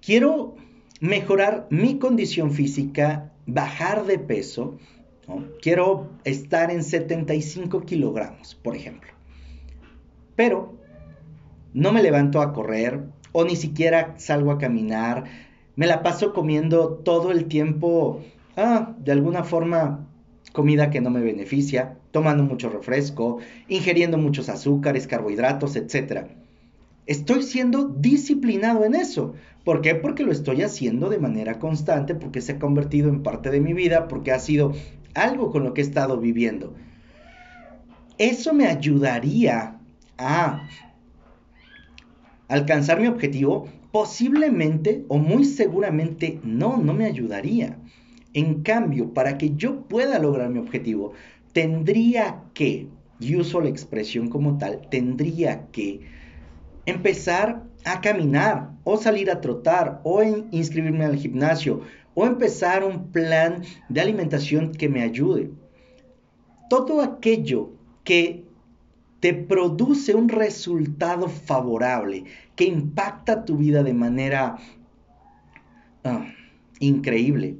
quiero 0.00 0.54
mejorar 1.00 1.66
mi 1.70 1.98
condición 1.98 2.52
física, 2.52 3.32
bajar 3.46 4.06
de 4.06 4.18
peso, 4.18 4.78
quiero 5.60 6.10
estar 6.24 6.70
en 6.70 6.84
75 6.84 7.82
kilogramos, 7.82 8.54
por 8.54 8.76
ejemplo, 8.76 9.10
pero 10.36 10.76
no 11.74 11.92
me 11.92 12.02
levanto 12.02 12.40
a 12.40 12.52
correr 12.52 13.04
o 13.32 13.44
ni 13.44 13.56
siquiera 13.56 14.14
salgo 14.18 14.52
a 14.52 14.58
caminar, 14.58 15.24
me 15.76 15.86
la 15.86 16.02
paso 16.02 16.32
comiendo 16.32 16.94
todo 16.94 17.30
el 17.30 17.46
tiempo, 17.46 18.20
ah, 18.56 18.94
de 18.98 19.12
alguna 19.12 19.44
forma 19.44 20.07
comida 20.52 20.90
que 20.90 21.00
no 21.00 21.10
me 21.10 21.20
beneficia, 21.20 21.98
tomando 22.10 22.42
mucho 22.42 22.68
refresco, 22.68 23.38
ingiriendo 23.68 24.18
muchos 24.18 24.48
azúcares, 24.48 25.06
carbohidratos, 25.06 25.76
etc. 25.76 26.26
Estoy 27.06 27.42
siendo 27.42 27.84
disciplinado 27.84 28.84
en 28.84 28.94
eso. 28.94 29.34
¿Por 29.64 29.80
qué? 29.80 29.94
Porque 29.94 30.24
lo 30.24 30.32
estoy 30.32 30.62
haciendo 30.62 31.08
de 31.08 31.18
manera 31.18 31.58
constante, 31.58 32.14
porque 32.14 32.40
se 32.40 32.52
ha 32.52 32.58
convertido 32.58 33.08
en 33.08 33.22
parte 33.22 33.50
de 33.50 33.60
mi 33.60 33.72
vida, 33.72 34.08
porque 34.08 34.32
ha 34.32 34.38
sido 34.38 34.72
algo 35.14 35.50
con 35.50 35.64
lo 35.64 35.74
que 35.74 35.80
he 35.80 35.84
estado 35.84 36.18
viviendo. 36.18 36.74
Eso 38.18 38.52
me 38.52 38.66
ayudaría 38.66 39.78
a 40.16 40.68
alcanzar 42.48 43.00
mi 43.00 43.06
objetivo. 43.06 43.68
Posiblemente 43.92 45.04
o 45.08 45.18
muy 45.18 45.44
seguramente 45.44 46.40
no, 46.44 46.76
no 46.76 46.92
me 46.92 47.06
ayudaría. 47.06 47.78
En 48.38 48.62
cambio, 48.62 49.12
para 49.14 49.36
que 49.36 49.56
yo 49.56 49.80
pueda 49.88 50.20
lograr 50.20 50.48
mi 50.48 50.60
objetivo, 50.60 51.12
tendría 51.52 52.44
que, 52.54 52.86
y 53.18 53.34
uso 53.34 53.60
la 53.60 53.68
expresión 53.68 54.28
como 54.28 54.58
tal, 54.58 54.88
tendría 54.90 55.66
que 55.72 56.02
empezar 56.86 57.64
a 57.84 58.00
caminar 58.00 58.70
o 58.84 58.96
salir 58.96 59.28
a 59.28 59.40
trotar 59.40 60.00
o 60.04 60.22
inscribirme 60.22 61.04
al 61.04 61.16
gimnasio 61.16 61.80
o 62.14 62.26
empezar 62.26 62.84
un 62.84 63.10
plan 63.10 63.64
de 63.88 64.00
alimentación 64.00 64.70
que 64.70 64.88
me 64.88 65.02
ayude. 65.02 65.50
Todo 66.70 67.02
aquello 67.02 67.72
que 68.04 68.44
te 69.18 69.34
produce 69.34 70.14
un 70.14 70.28
resultado 70.28 71.28
favorable, 71.28 72.22
que 72.54 72.66
impacta 72.66 73.44
tu 73.44 73.56
vida 73.56 73.82
de 73.82 73.94
manera 73.94 74.58
ah, 76.04 76.24
increíble, 76.78 77.56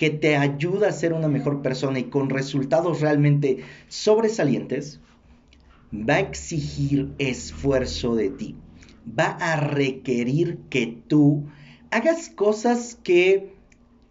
que 0.00 0.08
te 0.08 0.34
ayuda 0.34 0.88
a 0.88 0.92
ser 0.92 1.12
una 1.12 1.28
mejor 1.28 1.60
persona 1.60 1.98
y 1.98 2.04
con 2.04 2.30
resultados 2.30 3.02
realmente 3.02 3.58
sobresalientes, 3.88 4.98
va 5.92 6.14
a 6.14 6.20
exigir 6.20 7.12
esfuerzo 7.18 8.14
de 8.14 8.30
ti. 8.30 8.56
Va 9.06 9.26
a 9.26 9.56
requerir 9.56 10.56
que 10.70 10.86
tú 10.86 11.44
hagas 11.90 12.30
cosas 12.30 12.98
que 13.02 13.52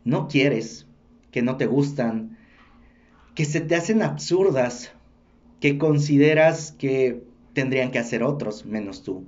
no 0.03 0.27
quieres, 0.27 0.85
que 1.31 1.41
no 1.41 1.57
te 1.57 1.65
gustan, 1.65 2.37
que 3.33 3.45
se 3.45 3.59
te 3.59 3.75
hacen 3.75 4.03
absurdas, 4.03 4.91
que 5.59 5.79
consideras 5.79 6.71
que 6.71 7.23
tendrían 7.53 7.89
que 7.89 7.97
hacer 7.97 8.21
otros 8.21 8.63
menos 8.63 9.01
tú. 9.01 9.25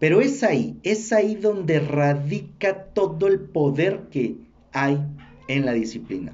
Pero 0.00 0.22
es 0.22 0.42
ahí, 0.42 0.76
es 0.82 1.12
ahí 1.12 1.36
donde 1.36 1.78
radica 1.78 2.86
todo 2.86 3.28
el 3.28 3.38
poder 3.38 4.08
que 4.10 4.38
hay 4.72 4.98
en 5.48 5.66
la 5.66 5.72
disciplina. 5.72 6.32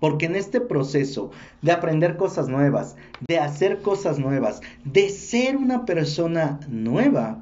Porque 0.00 0.26
en 0.26 0.34
este 0.34 0.60
proceso 0.60 1.30
de 1.60 1.70
aprender 1.70 2.16
cosas 2.16 2.48
nuevas, 2.48 2.96
de 3.28 3.38
hacer 3.38 3.82
cosas 3.82 4.18
nuevas, 4.18 4.60
de 4.84 5.08
ser 5.08 5.56
una 5.56 5.84
persona 5.84 6.58
nueva, 6.68 7.40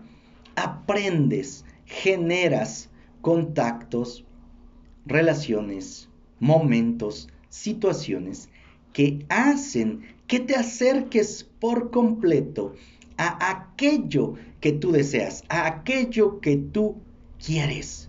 aprendes, 0.56 1.64
generas 1.86 2.90
contactos, 3.22 4.24
relaciones, 5.06 6.08
momentos, 6.38 7.28
situaciones 7.48 8.50
que 8.92 9.24
hacen 9.28 10.02
que 10.26 10.40
te 10.40 10.54
acerques 10.54 11.48
por 11.60 11.90
completo 11.90 12.74
a 13.16 13.50
aquello 13.50 14.34
que 14.60 14.72
tú 14.72 14.92
deseas, 14.92 15.44
a 15.48 15.66
aquello 15.66 16.40
que 16.40 16.56
tú 16.56 16.96
quieres. 17.44 18.08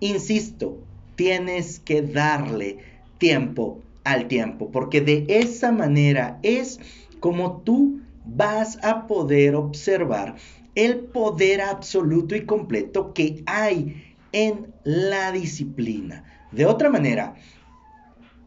Insisto, 0.00 0.78
tienes 1.20 1.80
que 1.80 2.00
darle 2.00 2.78
tiempo 3.18 3.82
al 4.04 4.26
tiempo, 4.26 4.70
porque 4.70 5.02
de 5.02 5.26
esa 5.28 5.70
manera 5.70 6.38
es 6.42 6.80
como 7.20 7.58
tú 7.60 8.00
vas 8.24 8.82
a 8.82 9.06
poder 9.06 9.54
observar 9.54 10.36
el 10.74 11.00
poder 11.00 11.60
absoluto 11.60 12.34
y 12.34 12.46
completo 12.46 13.12
que 13.12 13.42
hay 13.44 14.16
en 14.32 14.72
la 14.82 15.30
disciplina. 15.30 16.24
De 16.52 16.64
otra 16.64 16.88
manera, 16.88 17.34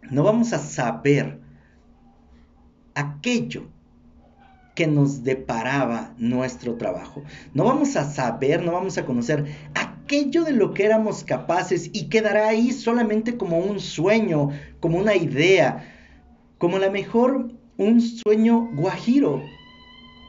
no 0.09 0.23
vamos 0.23 0.51
a 0.51 0.57
saber 0.57 1.39
aquello 2.95 3.67
que 4.73 4.87
nos 4.87 5.23
deparaba 5.23 6.15
nuestro 6.17 6.73
trabajo. 6.77 7.21
No 7.53 7.65
vamos 7.65 7.95
a 7.97 8.03
saber, 8.03 8.65
no 8.65 8.71
vamos 8.71 8.97
a 8.97 9.05
conocer 9.05 9.45
de 10.21 10.51
lo 10.51 10.75
que 10.75 10.85
éramos 10.85 11.23
capaces 11.23 11.89
y 11.91 12.07
quedará 12.07 12.47
ahí 12.49 12.71
solamente 12.71 13.35
como 13.35 13.57
un 13.57 13.79
sueño, 13.79 14.49
como 14.79 14.99
una 14.99 15.15
idea, 15.15 15.91
como 16.59 16.77
a 16.77 16.81
lo 16.81 16.91
mejor 16.91 17.51
un 17.77 17.99
sueño 17.99 18.69
guajiro. 18.75 19.41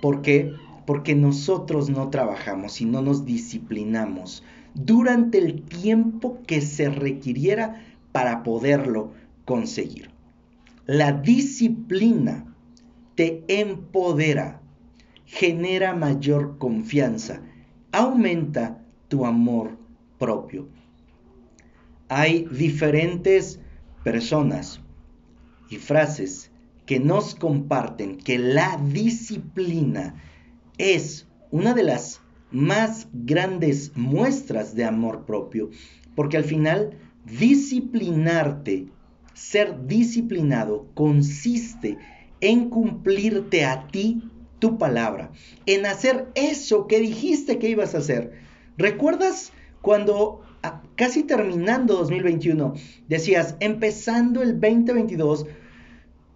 ¿Por 0.00 0.22
qué? 0.22 0.50
Porque 0.86 1.14
nosotros 1.14 1.90
no 1.90 2.08
trabajamos 2.08 2.80
y 2.80 2.86
no 2.86 3.02
nos 3.02 3.26
disciplinamos 3.26 4.42
durante 4.72 5.36
el 5.36 5.62
tiempo 5.62 6.38
que 6.46 6.62
se 6.62 6.88
requiriera 6.88 7.84
para 8.10 8.42
poderlo 8.42 9.12
conseguir. 9.44 10.08
La 10.86 11.12
disciplina 11.12 12.46
te 13.16 13.44
empodera, 13.48 14.62
genera 15.26 15.94
mayor 15.94 16.56
confianza, 16.56 17.42
aumenta 17.92 18.83
tu 19.14 19.24
amor 19.24 19.78
propio. 20.18 20.66
Hay 22.08 22.48
diferentes 22.50 23.60
personas 24.02 24.80
y 25.70 25.76
frases 25.76 26.50
que 26.84 26.98
nos 26.98 27.36
comparten 27.36 28.18
que 28.18 28.40
la 28.40 28.76
disciplina 28.90 30.20
es 30.78 31.28
una 31.52 31.74
de 31.74 31.84
las 31.84 32.22
más 32.50 33.06
grandes 33.12 33.92
muestras 33.94 34.74
de 34.74 34.84
amor 34.84 35.24
propio, 35.26 35.70
porque 36.16 36.36
al 36.36 36.44
final 36.44 36.98
disciplinarte, 37.38 38.88
ser 39.32 39.86
disciplinado 39.86 40.88
consiste 40.94 41.98
en 42.40 42.68
cumplirte 42.68 43.64
a 43.64 43.86
ti 43.86 44.28
tu 44.58 44.76
palabra, 44.76 45.30
en 45.66 45.86
hacer 45.86 46.32
eso 46.34 46.88
que 46.88 46.98
dijiste 46.98 47.60
que 47.60 47.68
ibas 47.68 47.94
a 47.94 47.98
hacer. 47.98 48.43
¿Recuerdas 48.76 49.52
cuando 49.82 50.42
casi 50.96 51.22
terminando 51.22 51.94
2021 51.94 52.74
decías, 53.08 53.54
empezando 53.60 54.42
el 54.42 54.60
2022, 54.60 55.46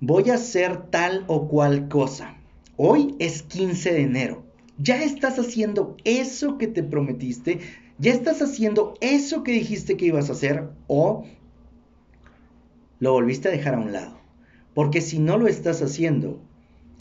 voy 0.01 0.31
a 0.31 0.35
hacer 0.35 0.91
tal 0.91 1.25
o 1.27 1.49
cual 1.49 1.89
cosa? 1.89 2.37
Hoy 2.77 3.17
es 3.19 3.43
15 3.43 3.93
de 3.93 4.03
enero. 4.03 4.45
Ya 4.79 5.03
estás 5.03 5.41
haciendo 5.41 5.97
eso 6.05 6.59
que 6.59 6.69
te 6.69 6.85
prometiste, 6.85 7.59
ya 7.99 8.13
estás 8.13 8.41
haciendo 8.41 8.95
eso 9.01 9.43
que 9.43 9.51
dijiste 9.51 9.97
que 9.97 10.07
ibas 10.07 10.29
a 10.29 10.35
hacer 10.35 10.69
o 10.87 11.25
lo 13.01 13.13
volviste 13.13 13.49
a 13.49 13.53
dejar 13.53 13.75
a 13.75 13.81
un 13.81 13.93
lado. 13.93 14.17
Porque 14.75 15.01
si 15.01 15.19
no 15.19 15.39
lo 15.39 15.49
estás 15.49 15.83
haciendo, 15.83 16.41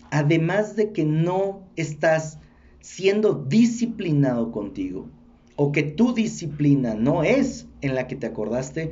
además 0.10 0.76
de 0.76 0.94
que 0.94 1.06
no 1.06 1.62
estás 1.76 2.40
siendo 2.80 3.36
disciplinado 3.36 4.52
contigo 4.52 5.10
o 5.58 5.72
que 5.72 5.84
tu 5.84 6.14
disciplina 6.14 6.94
no 6.94 7.24
es 7.24 7.68
en 7.82 7.96
la 7.96 8.08
que 8.08 8.16
te 8.16 8.28
acordaste, 8.28 8.92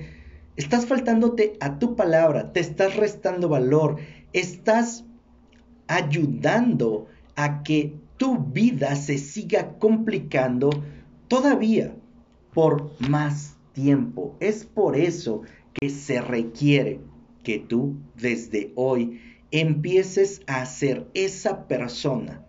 estás 0.57 0.87
faltándote 0.87 1.53
a 1.61 1.79
tu 1.79 1.95
palabra, 1.95 2.51
te 2.51 2.59
estás 2.59 2.95
restando 2.97 3.47
valor, 3.47 3.97
estás 4.33 5.05
ayudando 5.87 7.07
a 7.35 7.61
que 7.63 7.93
tu 8.17 8.39
vida 8.39 8.95
se 8.95 9.19
siga 9.19 9.77
complicando 9.77 10.71
todavía 11.27 11.95
por 12.53 12.91
más 12.99 13.55
tiempo. 13.73 14.35
Es 14.39 14.65
por 14.65 14.97
eso 14.97 15.43
que 15.73 15.89
se 15.89 16.19
requiere 16.19 16.99
que 17.43 17.59
tú 17.59 17.95
desde 18.15 18.71
hoy 18.75 19.21
empieces 19.51 20.41
a 20.47 20.65
ser 20.65 21.07
esa 21.13 21.67
persona 21.67 22.43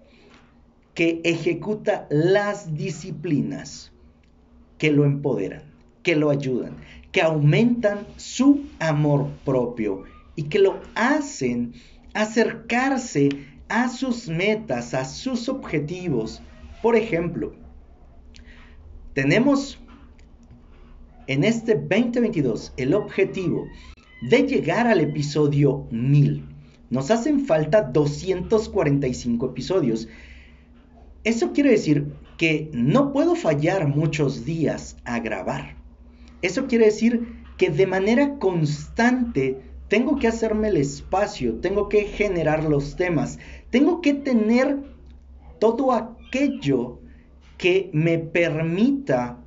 que 0.94 1.20
ejecuta 1.24 2.06
las 2.08 2.74
disciplinas 2.74 3.92
que 4.78 4.90
lo 4.90 5.04
empoderan, 5.04 5.62
que 6.02 6.16
lo 6.16 6.30
ayudan, 6.30 6.76
que 7.12 7.22
aumentan 7.22 8.06
su 8.16 8.64
amor 8.78 9.28
propio 9.44 10.04
y 10.34 10.44
que 10.44 10.58
lo 10.58 10.80
hacen 10.94 11.72
acercarse 12.14 13.28
a 13.68 13.88
sus 13.88 14.28
metas, 14.28 14.94
a 14.94 15.04
sus 15.04 15.48
objetivos. 15.48 16.42
Por 16.82 16.96
ejemplo, 16.96 17.54
tenemos 19.14 19.78
en 21.26 21.44
este 21.44 21.74
2022 21.74 22.72
el 22.76 22.94
objetivo 22.94 23.66
de 24.22 24.42
llegar 24.42 24.86
al 24.86 25.00
episodio 25.00 25.86
1000. 25.90 26.44
Nos 26.90 27.10
hacen 27.10 27.46
falta 27.46 27.82
245 27.82 29.46
episodios. 29.46 30.08
Eso 31.24 31.52
quiere 31.52 31.70
decir 31.70 32.12
que 32.36 32.70
no 32.72 33.12
puedo 33.12 33.34
fallar 33.34 33.88
muchos 33.88 34.44
días 34.44 34.96
a 35.04 35.18
grabar. 35.20 35.76
Eso 36.42 36.66
quiere 36.66 36.86
decir 36.86 37.44
que 37.56 37.70
de 37.70 37.86
manera 37.86 38.38
constante 38.38 39.60
tengo 39.88 40.16
que 40.16 40.28
hacerme 40.28 40.68
el 40.68 40.76
espacio, 40.76 41.56
tengo 41.60 41.88
que 41.88 42.02
generar 42.02 42.64
los 42.64 42.96
temas, 42.96 43.38
tengo 43.70 44.00
que 44.00 44.14
tener 44.14 44.82
todo 45.58 45.92
aquello 45.92 47.00
que 47.56 47.90
me 47.92 48.18
permita 48.18 49.38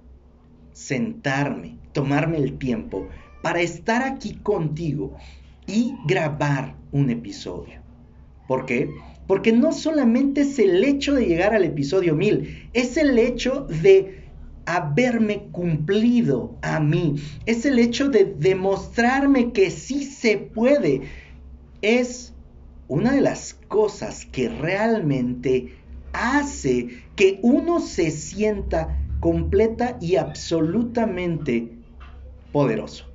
sentarme, 0.71 1.77
tomarme 1.93 2.37
el 2.37 2.57
tiempo 2.57 3.07
para 3.41 3.61
estar 3.61 4.01
aquí 4.01 4.35
contigo 4.35 5.15
y 5.67 5.95
grabar 6.07 6.75
un 6.91 7.09
episodio. 7.09 7.81
¿Por 8.47 8.65
qué? 8.65 8.89
Porque 9.29 9.51
no 9.51 9.73
solamente 9.73 10.41
es 10.41 10.57
el 10.57 10.83
hecho 10.83 11.13
de 11.13 11.27
llegar 11.27 11.53
al 11.53 11.63
episodio 11.63 12.15
1000, 12.15 12.69
es 12.73 12.97
el 12.97 13.19
hecho 13.19 13.67
de 13.83 14.23
haberme 14.65 15.49
cumplido 15.51 16.57
a 16.63 16.79
mí, 16.79 17.17
es 17.45 17.63
el 17.63 17.77
hecho 17.77 18.09
de 18.09 18.25
demostrarme 18.25 19.51
que 19.51 19.69
sí 19.69 20.03
se 20.03 20.37
puede. 20.37 21.01
Es 21.83 22.33
una 22.87 23.11
de 23.11 23.21
las 23.21 23.53
cosas 23.67 24.25
que 24.25 24.49
realmente 24.49 25.75
hace 26.11 26.87
que 27.15 27.37
uno 27.43 27.81
se 27.81 28.09
sienta 28.09 28.97
completa 29.19 29.99
y 30.01 30.15
absolutamente 30.15 31.77
poderoso. 32.51 33.08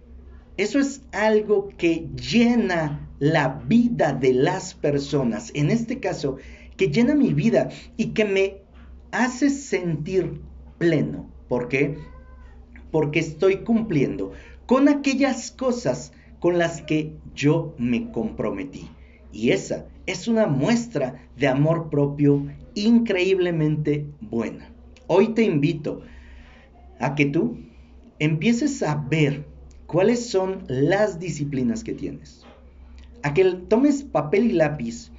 Eso 0.57 0.79
es 0.79 1.03
algo 1.13 1.69
que 1.77 2.09
llena 2.15 3.11
la 3.19 3.49
vida 3.67 4.13
de 4.13 4.33
las 4.33 4.75
personas, 4.75 5.51
en 5.55 5.71
este 5.71 5.99
caso, 5.99 6.37
que 6.77 6.89
llena 6.89 7.15
mi 7.15 7.33
vida 7.33 7.71
y 7.97 8.09
que 8.09 8.25
me 8.25 8.59
hace 9.11 9.51
sentir 9.51 10.41
pleno. 10.79 11.29
¿Por 11.49 11.69
qué? 11.69 11.99
Porque 12.93 13.19
estoy 13.19 13.65
cumpliendo 13.65 14.33
con 14.67 14.89
aquellas 14.89 15.51
cosas 15.51 16.13
con 16.39 16.59
las 16.59 16.83
que 16.83 17.17
yo 17.35 17.75
me 17.79 18.13
comprometí. 18.13 18.89
Y 19.33 19.51
esa 19.51 19.87
es 20.07 20.29
una 20.29 20.47
muestra 20.47 21.27
de 21.37 21.49
amor 21.49 21.91
propio 21.91 22.47
increíblemente 22.75 24.07
buena. 24.21 24.71
Hoy 25.09 25.29
te 25.35 25.43
invito 25.43 26.03
a 27.01 27.15
que 27.15 27.27
tú 27.27 27.59
empieces 28.19 28.83
a 28.83 28.95
ver 28.95 29.54
cuáles 29.87 30.29
son 30.29 30.65
las 30.69 31.19
disciplinas 31.19 31.85
que 31.85 31.95
tienes. 31.95 32.45
A 33.23 33.35
que 33.35 33.45
tomes 33.45 34.03
papel 34.03 34.47
y 34.47 34.53
lápiz 34.53 35.11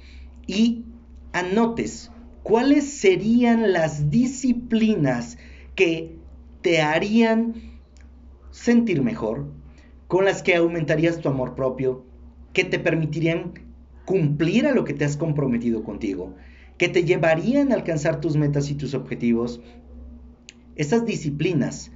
y 0.46 0.84
anotes 1.32 2.10
cuáles 2.42 2.84
serían 2.84 3.72
las 3.72 4.10
disciplinas 4.10 5.38
que 5.74 6.16
te 6.62 6.80
harían 6.80 7.54
sentir 8.52 9.02
mejor, 9.02 9.46
con 10.06 10.24
las 10.24 10.42
que 10.42 10.54
aumentarías 10.54 11.20
tu 11.20 11.28
amor 11.28 11.54
propio, 11.54 12.04
que 12.52 12.64
te 12.64 12.78
permitirían 12.78 13.52
cumplir 14.04 14.66
a 14.66 14.72
lo 14.72 14.84
que 14.84 14.94
te 14.94 15.04
has 15.04 15.16
comprometido 15.16 15.82
contigo, 15.82 16.34
que 16.78 16.88
te 16.88 17.04
llevarían 17.04 17.72
a 17.72 17.74
alcanzar 17.74 18.20
tus 18.20 18.36
metas 18.36 18.70
y 18.70 18.74
tus 18.76 18.94
objetivos, 18.94 19.60
esas 20.76 21.04
disciplinas 21.04 21.90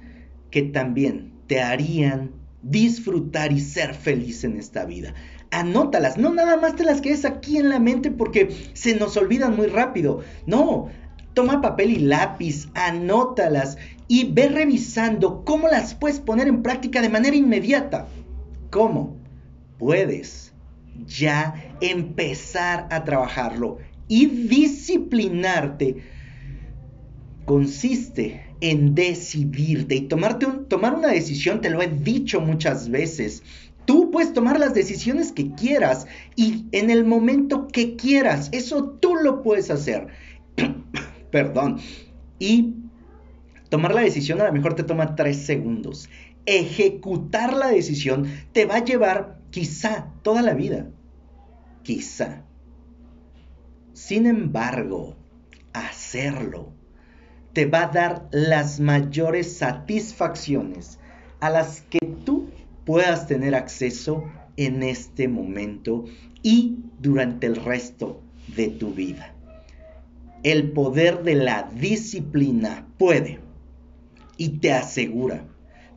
que 0.49 0.63
también 0.63 1.31
te 1.47 1.61
harían 1.61 2.40
disfrutar 2.63 3.51
y 3.51 3.59
ser 3.59 3.93
feliz 3.93 4.43
en 4.43 4.57
esta 4.57 4.85
vida. 4.85 5.13
Anótalas, 5.51 6.17
no 6.17 6.33
nada 6.33 6.57
más 6.57 6.75
te 6.75 6.83
las 6.83 7.01
quedes 7.01 7.25
aquí 7.25 7.57
en 7.57 7.69
la 7.69 7.79
mente 7.79 8.11
porque 8.11 8.71
se 8.73 8.95
nos 8.95 9.17
olvidan 9.17 9.55
muy 9.55 9.67
rápido. 9.67 10.21
No, 10.45 10.89
toma 11.33 11.61
papel 11.61 11.91
y 11.91 11.99
lápiz, 11.99 12.69
anótalas 12.73 13.77
y 14.07 14.31
ve 14.31 14.49
revisando 14.49 15.43
cómo 15.43 15.67
las 15.67 15.93
puedes 15.93 16.19
poner 16.19 16.47
en 16.47 16.63
práctica 16.63 17.01
de 17.01 17.09
manera 17.09 17.35
inmediata. 17.35 18.07
¿Cómo? 18.69 19.17
Puedes 19.77 20.53
ya 21.05 21.55
empezar 21.81 22.87
a 22.91 23.03
trabajarlo 23.03 23.79
y 24.07 24.25
disciplinarte. 24.25 26.03
Consiste 27.45 28.50
en 28.61 28.93
decidirte 28.93 29.95
y 29.95 30.01
tomarte 30.01 30.45
tomar 30.69 30.95
una 30.95 31.09
decisión, 31.09 31.61
te 31.61 31.71
lo 31.71 31.81
he 31.81 31.87
dicho 31.87 32.39
muchas 32.39 32.89
veces. 32.89 33.43
Tú 33.85 34.11
puedes 34.11 34.33
tomar 34.33 34.59
las 34.59 34.75
decisiones 34.75 35.31
que 35.31 35.51
quieras 35.55 36.05
y 36.35 36.67
en 36.71 36.91
el 36.91 37.03
momento 37.03 37.67
que 37.67 37.95
quieras. 37.95 38.49
Eso 38.51 38.91
tú 39.01 39.15
lo 39.15 39.41
puedes 39.41 39.71
hacer. 39.71 40.07
Perdón. 41.31 41.79
Y 42.37 42.75
tomar 43.69 43.95
la 43.95 44.01
decisión 44.01 44.39
a 44.41 44.45
lo 44.45 44.53
mejor 44.53 44.75
te 44.75 44.83
toma 44.83 45.15
tres 45.15 45.37
segundos. 45.37 46.09
Ejecutar 46.45 47.53
la 47.53 47.67
decisión 47.67 48.27
te 48.53 48.65
va 48.65 48.75
a 48.75 48.85
llevar 48.85 49.39
quizá 49.49 50.13
toda 50.21 50.43
la 50.43 50.53
vida. 50.53 50.89
Quizá. 51.81 52.43
Sin 53.93 54.27
embargo, 54.27 55.17
hacerlo 55.73 56.73
te 57.53 57.65
va 57.65 57.83
a 57.83 57.87
dar 57.87 58.27
las 58.31 58.79
mayores 58.79 59.57
satisfacciones 59.57 60.99
a 61.39 61.49
las 61.49 61.81
que 61.81 61.99
tú 62.23 62.49
puedas 62.85 63.27
tener 63.27 63.55
acceso 63.55 64.23
en 64.57 64.83
este 64.83 65.27
momento 65.27 66.05
y 66.43 66.77
durante 66.99 67.47
el 67.47 67.57
resto 67.57 68.21
de 68.55 68.69
tu 68.69 68.93
vida. 68.93 69.33
El 70.43 70.71
poder 70.71 71.23
de 71.23 71.35
la 71.35 71.69
disciplina 71.75 72.87
puede 72.97 73.39
y 74.37 74.59
te 74.59 74.73
asegura 74.73 75.45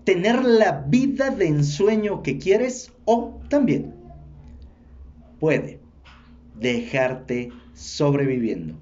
tener 0.05 0.45
la 0.45 0.85
vida 0.87 1.31
de 1.31 1.47
ensueño 1.47 2.23
que 2.23 2.38
quieres 2.38 2.93
o 3.07 3.40
también 3.49 3.95
puede 5.40 5.81
dejarte 6.61 7.51
sobreviviendo 7.75 8.75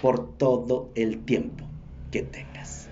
por 0.00 0.36
todo 0.36 0.90
el 0.94 1.24
tiempo 1.24 1.69
que 2.10 2.22
tengas. 2.22 2.88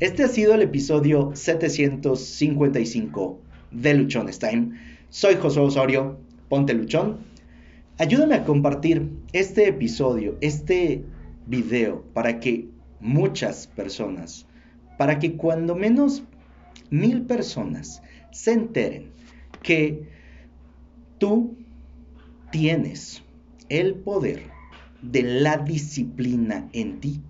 Este 0.00 0.24
ha 0.24 0.28
sido 0.28 0.54
el 0.54 0.62
episodio 0.62 1.32
755 1.34 3.40
de 3.70 3.94
Luchón 3.94 4.30
Time. 4.38 4.70
Soy 5.10 5.36
Josué 5.36 5.62
Osorio, 5.62 6.18
ponte 6.48 6.74
luchón. 6.74 7.18
Ayúdame 7.98 8.34
a 8.34 8.44
compartir 8.44 9.10
este 9.32 9.68
episodio, 9.68 10.36
este 10.40 11.04
video, 11.46 12.02
para 12.14 12.40
que 12.40 12.68
muchas 13.00 13.66
personas, 13.66 14.46
para 14.98 15.18
que 15.18 15.36
cuando 15.36 15.74
menos 15.74 16.22
mil 16.90 17.22
personas 17.22 18.02
se 18.30 18.52
enteren 18.52 19.10
que 19.62 20.08
tú 21.18 21.56
tienes 22.50 23.22
el 23.68 23.94
poder 23.94 24.42
de 25.00 25.22
la 25.22 25.58
disciplina 25.58 26.68
en 26.72 27.00
ti. 27.00 27.20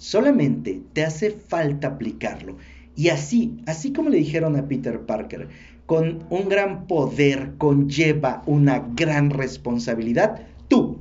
Solamente 0.00 0.80
te 0.94 1.04
hace 1.04 1.30
falta 1.30 1.88
aplicarlo. 1.88 2.56
Y 2.96 3.10
así, 3.10 3.58
así 3.66 3.92
como 3.92 4.08
le 4.08 4.16
dijeron 4.16 4.56
a 4.56 4.66
Peter 4.66 5.02
Parker, 5.02 5.48
con 5.84 6.24
un 6.30 6.48
gran 6.48 6.86
poder 6.86 7.52
conlleva 7.58 8.42
una 8.46 8.78
gran 8.96 9.28
responsabilidad. 9.28 10.46
Tú, 10.68 11.00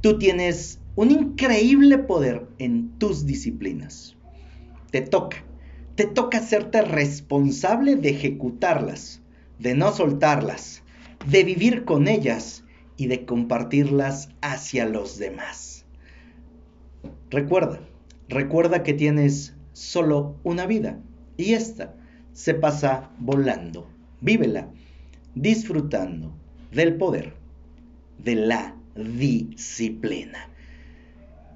tú 0.00 0.18
tienes 0.18 0.80
un 0.96 1.10
increíble 1.10 1.98
poder 1.98 2.46
en 2.58 2.98
tus 2.98 3.26
disciplinas. 3.26 4.16
Te 4.90 5.02
toca, 5.02 5.44
te 5.94 6.06
toca 6.06 6.38
hacerte 6.38 6.80
responsable 6.80 7.96
de 7.96 8.08
ejecutarlas, 8.08 9.20
de 9.58 9.74
no 9.74 9.92
soltarlas, 9.92 10.82
de 11.30 11.44
vivir 11.44 11.84
con 11.84 12.08
ellas 12.08 12.64
y 12.96 13.08
de 13.08 13.26
compartirlas 13.26 14.30
hacia 14.40 14.86
los 14.86 15.18
demás. 15.18 15.71
Recuerda, 17.30 17.80
recuerda 18.28 18.82
que 18.82 18.94
tienes 18.94 19.54
solo 19.72 20.36
una 20.44 20.66
vida 20.66 20.98
y 21.36 21.54
esta 21.54 21.94
se 22.32 22.54
pasa 22.54 23.10
volando. 23.18 23.88
Vívela 24.20 24.68
disfrutando 25.34 26.32
del 26.70 26.96
poder 26.96 27.34
de 28.18 28.34
la 28.34 28.76
disciplina. 28.94 30.48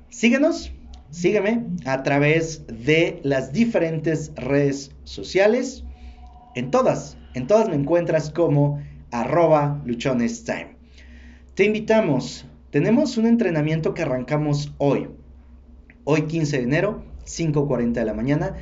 Síguenos, 0.09 0.73
sígueme 1.11 1.65
a 1.85 2.03
través 2.03 2.67
de 2.67 3.21
las 3.23 3.53
diferentes 3.53 4.33
redes 4.35 4.93
sociales. 5.05 5.85
En 6.55 6.71
todas, 6.71 7.19
en 7.35 7.47
todas 7.47 7.69
me 7.69 7.77
encuentras 7.77 8.31
como 8.31 8.83
arroba 9.11 9.83
luchonestime. 9.85 10.77
Te 11.55 11.65
invitamos, 11.65 12.47
tenemos 12.71 13.17
un 13.19 13.27
entrenamiento 13.27 13.95
que 13.95 14.03
arrancamos 14.03 14.75
hoy, 14.79 15.09
hoy 16.09 16.23
15 16.23 16.59
de 16.59 16.63
enero, 16.63 17.03
5.40 17.27 17.93
de 17.93 18.05
la 18.05 18.15
mañana, 18.15 18.57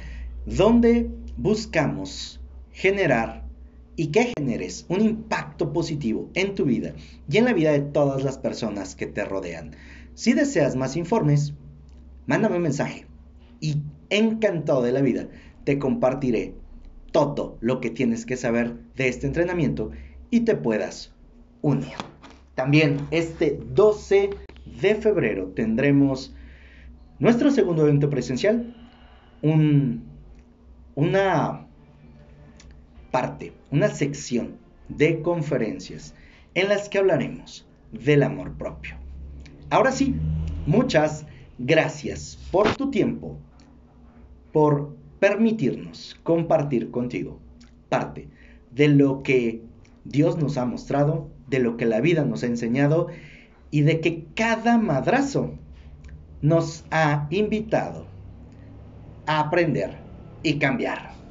donde 0.47 1.11
buscamos 1.37 2.41
generar 2.73 3.45
y 3.97 4.07
que 4.09 4.33
generes 4.37 4.87
un 4.89 5.03
impacto 5.03 5.73
positivo 5.73 6.31
en 6.33 6.55
tu 6.55 6.65
vida 6.65 6.95
y 7.29 7.37
en 7.37 7.45
la 7.45 7.53
vida 7.53 7.73
de 7.73 7.81
todas 7.81 8.25
las 8.25 8.39
personas 8.39 8.97
que 8.97 9.07
te 9.07 9.27
rodean. 9.27 9.77
Si 10.15 10.33
deseas 10.33 10.75
más 10.75 10.97
informes, 10.97 11.53
mándame 12.27 12.57
un 12.57 12.63
mensaje 12.63 13.07
y 13.61 13.77
encantado 14.09 14.83
de 14.83 14.93
la 14.93 15.03
vida 15.03 15.29
te 15.65 15.79
compartiré 15.79 16.55
todo 17.13 17.59
lo 17.61 17.81
que 17.81 17.91
tienes 17.91 18.25
que 18.25 18.39
saber 18.39 18.75
de 18.97 19.09
este 19.09 19.27
entrenamiento 19.27 19.91
y 20.31 20.41
te 20.41 20.57
puedas 20.57 21.13
unir. 21.61 21.93
También 22.55 23.07
este 23.11 23.61
12 23.75 24.31
de 24.81 24.95
febrero 24.95 25.49
tendremos 25.55 26.35
nuestro 27.19 27.51
segundo 27.51 27.83
evento 27.83 28.11
presencial, 28.11 28.75
un, 29.43 30.05
una 30.95 31.67
parte, 33.11 33.53
una 33.71 33.89
sección 33.89 34.57
de 34.89 35.23
conferencias 35.23 36.15
en 36.55 36.69
las 36.69 36.89
que 36.89 36.99
hablaremos 36.99 37.67
del 37.93 38.23
amor 38.23 38.53
propio. 38.55 38.97
Ahora 39.71 39.93
sí, 39.93 40.15
muchas 40.67 41.27
gracias 41.59 42.39
por 42.51 42.75
tu 42.77 42.91
tiempo, 42.91 43.39
por 44.53 44.97
permitirnos 45.21 46.19
compartir 46.23 46.91
contigo 46.91 47.41
parte 47.89 48.29
de 48.73 48.89
lo 48.89 49.23
que 49.23 49.63
Dios 50.05 50.37
nos 50.37 50.59
ha 50.59 50.67
mostrado, 50.67 51.31
de 51.49 51.61
lo 51.61 51.77
que 51.77 51.87
la 51.87 52.01
vida 52.01 52.25
nos 52.25 52.43
ha 52.43 52.47
enseñado 52.47 53.09
y 53.71 53.83
de 53.83 54.01
que 54.01 54.27
cada 54.35 54.79
madrazo 54.79 55.55
nos 56.45 56.85
ha 56.91 57.27
invitado 57.31 58.07
a 59.27 59.41
aprender 59.41 60.05
y 60.43 60.59
cambiar. 60.59 61.24